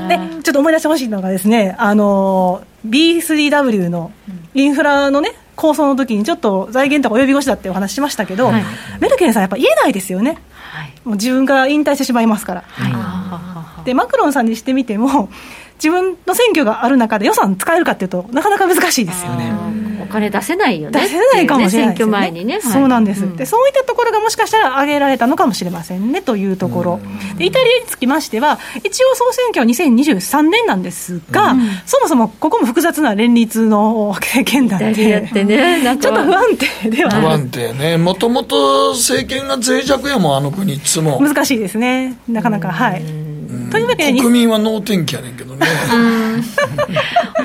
[0.10, 4.12] で、ちょっと思い出してほしいのがですね、あの、B3W の
[4.54, 8.64] インフラのね、構想の時にちょっと財源とか及び腰だってお話しましたけど、はい、
[9.00, 10.38] メルケルさんやっぱ言えないですよね。
[10.60, 12.64] はい、もう自分から引退してしまいますから。
[12.68, 15.30] はい、で、マクロンさんにしてみても、
[15.76, 19.54] 自分の選挙がある中で予算使えるかっていうと、なかなか難しいですよね。
[20.02, 21.02] お金出せないよね。
[21.02, 22.62] 出せないかもしれない、ね、選挙前にね。
[22.62, 23.46] そうなんです、うん、で。
[23.46, 27.00] そういったところがもしかしたら挙げられたのかもしれませんねというところ。
[27.38, 36.44] でイタリアにつきましては、一応総選挙は2023年なんですが、うん、そもそもここも複雑な連立の経験談で、ね、ちょっと不安
[36.82, 37.98] 定では不安定ね。
[37.98, 41.20] もともと政権が脆弱やもん、あの国いつも。
[41.20, 42.18] 難しいですね。
[42.28, 43.25] なかなか、はい。
[43.72, 45.66] というわけで国民は能天気やねんけどね。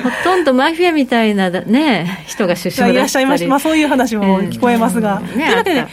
[0.01, 5.85] ほとんどマフィアみたいな、ね、人が首相いらっしゃいましまあ、そういう話も聞こえますが、というわけで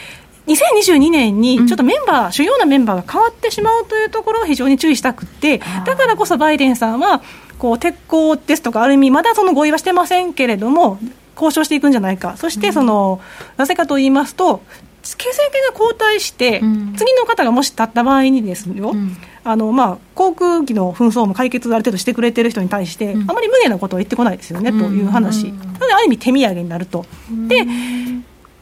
[0.47, 7.21] 2022年にちょっとメンバー、うん、主要なメンバーが変わってしまうというところを非常に注意したくて、だからこそバイデンさんは、
[7.59, 10.97] こう鉄鋼ですとか、ある意味、まだその合意はしてませんけれども、
[11.35, 14.61] 交渉していくんじゃないか、そしてその、うん、なぜかと言いますと、
[15.01, 16.59] 政権が交代して、
[16.97, 27.05] 次の方がもし立った場合にですよ、うん、あのまあ、航空機の紛争も解決ある程度してくれてる人に対して、うん、あまり無理なことを言ってこないですよね、という話、なので、ある意味、手土産になると。
[27.47, 27.65] で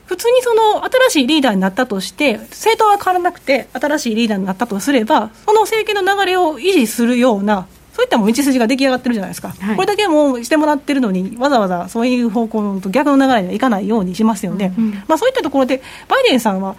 [0.05, 7.67] 普通にその新しいリーダーになったとして、政党は変わらなくて、新しいリーダーになったとすれば、その政権の流れを維持するような、
[7.97, 16.75] そういったも道筋が出来上がってるじゃないですか、はい、これだけもうしてもらってるのに、わざわざそういう方向の逆の流れにはいかないようにしますよね、うん、まあ、そういったところで、バイデンさんは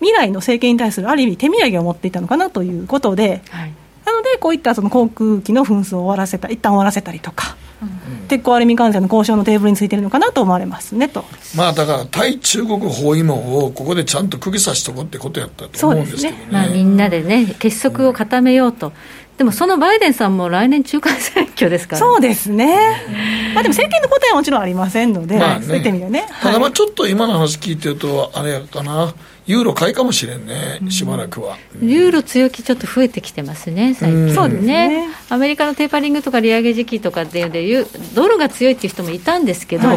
[0.00, 3.72] 未来の政権に対するある意味、手土産を持っていたのかなということで、はい、
[4.04, 7.56] なので、こういったその航空機の紛争を終わらせた、一旦終わらせたりとか。
[8.28, 11.24] 鉄鋼アルミ関税の交渉のテーブルについてるのかなと思われますねと。
[11.54, 16.38] まあだから対中国包囲網をここでちゃんと釘刺しとこうってことやったと思うんですけどね。
[16.38, 18.92] ねまあ、みんなでね結束を固めようと。
[19.36, 22.74] でもそのバイデンさんも来年中間選挙ですから、ね、そうですね、
[23.54, 26.26] まあ、でも政権の答えはもちろんありませんので、まあね、そういった意味ではね。
[26.40, 29.14] ただまあちょっと今の話聞いてると、あれやかな、
[29.46, 31.56] ユーロ買いかもしれんね、しばらくは。
[31.80, 34.34] ユーロ強気ちょっと増えてきてますね、最近。
[34.34, 35.08] そうですね。
[35.28, 39.88] アメリカのテーパリングとか利上げ時期とかでいうドルが強いっていう人もいたんですけど、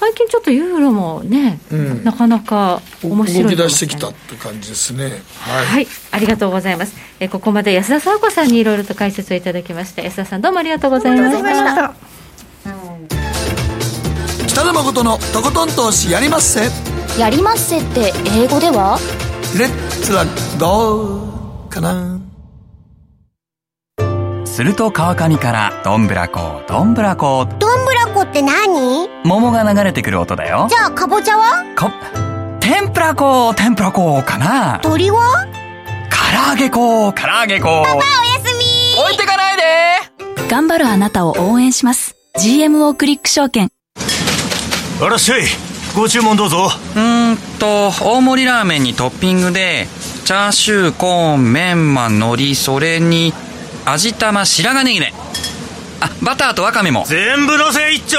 [0.00, 6.94] 最近ちょっとユーロもね、うん、なかなか面白い、ね、動き出してきたって感じですね、はい、はい、ありがとうございます。
[7.20, 11.94] えここまで安田佐和子さんにいろいろと解説をいただきました安田さんどうもありがとうございました。
[14.48, 18.98] 北野誠のとことん投資やりまっせやりまっせって英語では？
[19.58, 20.24] レッツラ
[20.58, 22.20] ゴーかな？
[24.46, 27.46] すると川上からどんぶらこどんぶらこ。
[27.58, 29.08] どんぶらこって何？
[29.24, 30.66] 桃が流れてくる音だよ。
[30.70, 31.64] じゃあかぼちゃは？
[31.76, 31.90] こ
[32.60, 34.80] 天ぷらこ天ぷらこかな？
[34.82, 35.46] 鳥は？
[36.10, 37.82] 唐揚げこ唐揚げこ。
[37.84, 38.04] パパおや
[38.44, 39.02] すみ。
[39.02, 39.62] 置いてかないで。
[40.48, 42.14] 頑張るあなたを応援します。
[42.38, 43.68] GMO クリック証券。
[45.02, 45.42] あらっしゃい
[45.94, 46.68] ご注文どうぞ。
[46.96, 49.86] うんと大盛りラーメンにトッピングで
[50.24, 53.32] チャーシューコーンメンマ海苔それに
[53.84, 55.12] 味玉白髪ネギね。
[56.00, 57.04] あバターとワカメも。
[57.06, 58.18] 全部のせ一丁。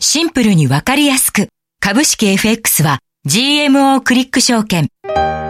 [0.00, 1.48] シンプルにわかりやすく。
[1.80, 4.88] 株式 FX は GMO クリック証券。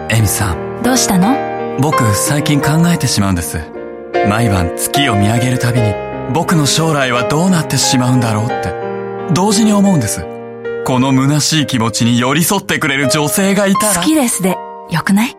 [0.09, 0.83] エミさん。
[0.83, 1.79] どうしたの？
[1.79, 3.59] 僕最近考えてしまうんです。
[4.29, 5.93] 毎晩月を見上げるたびに
[6.33, 9.33] 僕の将来はどうなってしまうんだろうって。
[9.33, 10.25] 同時に思うんです
[10.87, 13.95] この虚しい気持ちに寄り添ってくれる女性がいたら。
[13.95, 14.55] 好きですで
[14.89, 15.35] よくない？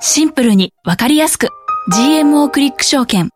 [0.00, 1.48] シンプルにわかりやすく。
[1.92, 3.30] GMO クリック証券。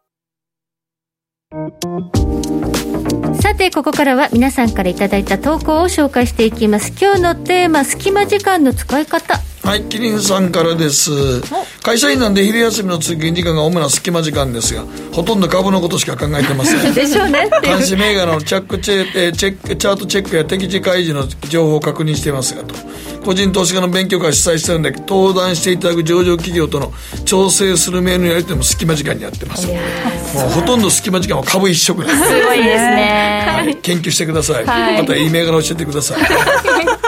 [3.42, 6.92] さてここからは皆さんからいただいた投稿を紹介していきます。
[6.92, 9.40] 今日のテーマ隙間時間の使い方。
[9.68, 11.42] はいキリンさんからです。
[11.82, 16.92] 会社員なんで昼休みの通勤時間が主な隙間時間ですがほとんど株のことしか考えてません。
[16.94, 22.74] でしょうね監視銘柄のチャックチェチェックチャートチェックや適時開示の情報を確認していますがと。
[23.22, 26.90] 個人投資家の勉強会主催してるんで登壇していただく上場企業との
[27.26, 29.66] 調整するメールのやり取りも隙間時間にやってます。
[29.66, 29.74] も
[30.46, 36.18] うほとんど隙間時間は株一色ですごいですね、はい、研究してください、はい、またいい銘柄教えてください。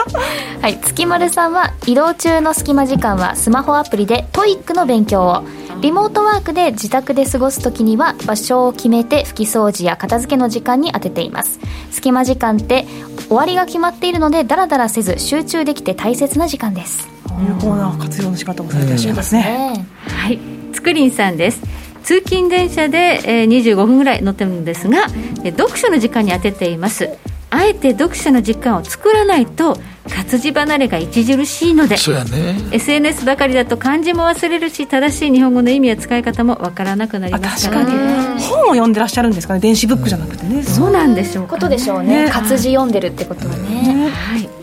[0.61, 0.79] はい。
[0.79, 5.43] 月丸さんは移動中の隙間時間はスマホアプリで TOEIC の勉強を。
[5.81, 11.59] リモートワークで自宅で過ごす時には場所を決めて拭き掃除や片付けの時間に当てています。
[11.89, 12.85] 隙間時間って
[13.27, 17.09] 終わりが決まっているのでダラダラせず集中できて大切な時間です。
[17.47, 20.39] 有効な活用の仕方もされていらっしゃいますね、うん、はい。
[20.73, 21.61] つくりんさんです。
[22.03, 25.07] 通勤電車で、えー、25分ぐらい乗ってるんですが
[25.43, 27.09] 読書の時間に当てています
[27.51, 29.77] あえて読書の時間を作らないと
[30.09, 37.85] 活字離れが著しいのでそうや、ね、SNS ばかりだと漢字も忘れるし正しい日本語の意味や使い方もわからなくなりますから。
[37.85, 39.59] ね本を読んでらっしゃるんですかね。
[39.59, 44.60] 電子ブックじゃなくてね、うん、そうなんでしょうか、ね、ことでしょうね、ね、活字読んでるってことはね、はい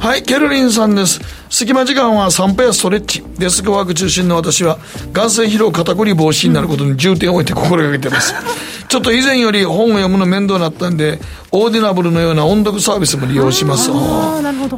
[0.00, 1.20] はい、ケルリンさんです。
[1.50, 3.22] 隙間時間は散歩やストレッチ。
[3.38, 4.78] デスクワーク中心の私は、
[5.12, 8.34] 眼性疲労肩こり防止になることに重点を置いて心がけてます。
[8.88, 11.20] ちょっと以前より本を読むの面倒になったんで、
[11.52, 13.90] オーディナブルのような音読サービスも利用します。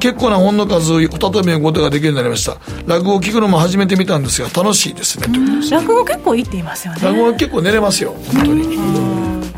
[0.01, 2.57] 結構な本の数を再び読むことができるようになりました。
[2.87, 5.27] 落語を聞くのも初めて見たんですが、楽しいですね。
[5.71, 7.01] 落語結構いいって言いますよね。
[7.03, 8.79] 落語は結構寝れますよ、本当に。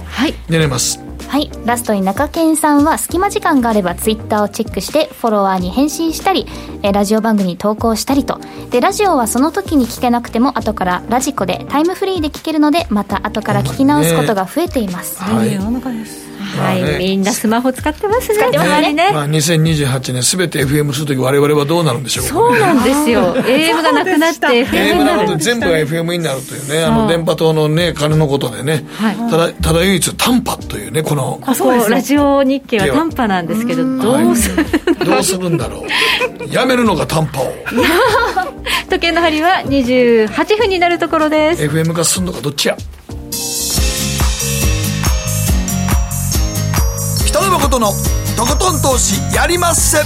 [0.07, 0.35] はい。
[0.49, 1.04] 寝れます。
[1.35, 1.51] はい。
[1.67, 6.47] ラストに中堅さんは隙間時間があればツイッターをチェックしてフォロワーに返信したり
[6.85, 8.39] えラジオ番組に投稿したりと。
[8.71, 18.37] でラジオはその時に聞けなくても後からラジコでタイムフリーで聞けるのでまた後から聞き直すことが増えています、ね、はい、世の中ですはい、ね、みんなスマホ使ってますね。
[18.37, 19.13] 使ってますね。
[19.13, 23.35] まあ、2028年すべて FM するとき我々はどうなるんでしょうか、ね、そうなんですよ。
[23.45, 25.37] AM がなくなって FM になる。
[25.39, 31.41] 全部が FM になるというね、あの電波塔のね、金のことでね、はい、ただ、ただ唯一短波というね、この。
[31.43, 34.65] あ、そうラジオ日経は短波なんですけど、どうする、
[35.05, 36.53] どうするんだろう。
[36.53, 37.53] やめるのが短波を。
[38.89, 41.65] 時計の針は28分になるところです。
[41.65, 42.77] FM が進んのかどっちや。
[47.35, 47.89] 北野誠の
[48.37, 49.99] とことん投資やりまっせ。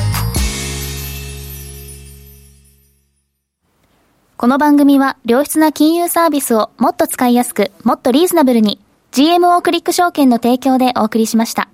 [4.38, 8.80] この番組は良質な金融サービスをもっと使いやすくもっとリーズナブルに
[9.12, 11.68] GMO クリック証券の提供でお送りしました。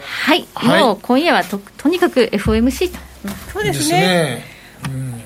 [0.00, 2.98] はい、はい、もう今夜はととにかく FOMC と。
[3.52, 4.44] そうですね。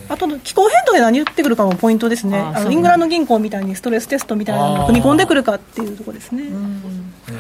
[0.09, 6.43] あと気候変動で何言ってくるかもポイントですね、あのイングランド銀行みたいにストレステストみたいなのを組み込んでくるかっていうところですね。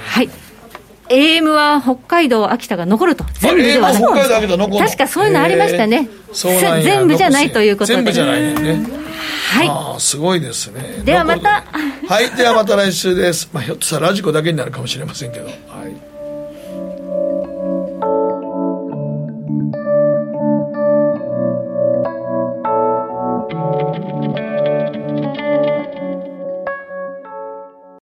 [0.04, 0.30] はい
[1.10, 6.08] AM は北海道、秋田が残ると、全部では北海道、秋田残る確かそういうのありましたね、
[6.82, 8.86] 全部じゃないということで、全部じゃないね。
[9.48, 11.02] はい、すごいですね。
[11.04, 11.64] ではまた。
[12.08, 13.48] はい、ではまた来週です。
[13.52, 15.46] まあ、ひょっとしたらラジコだけになるかもしれませんけど。
[15.46, 16.07] はい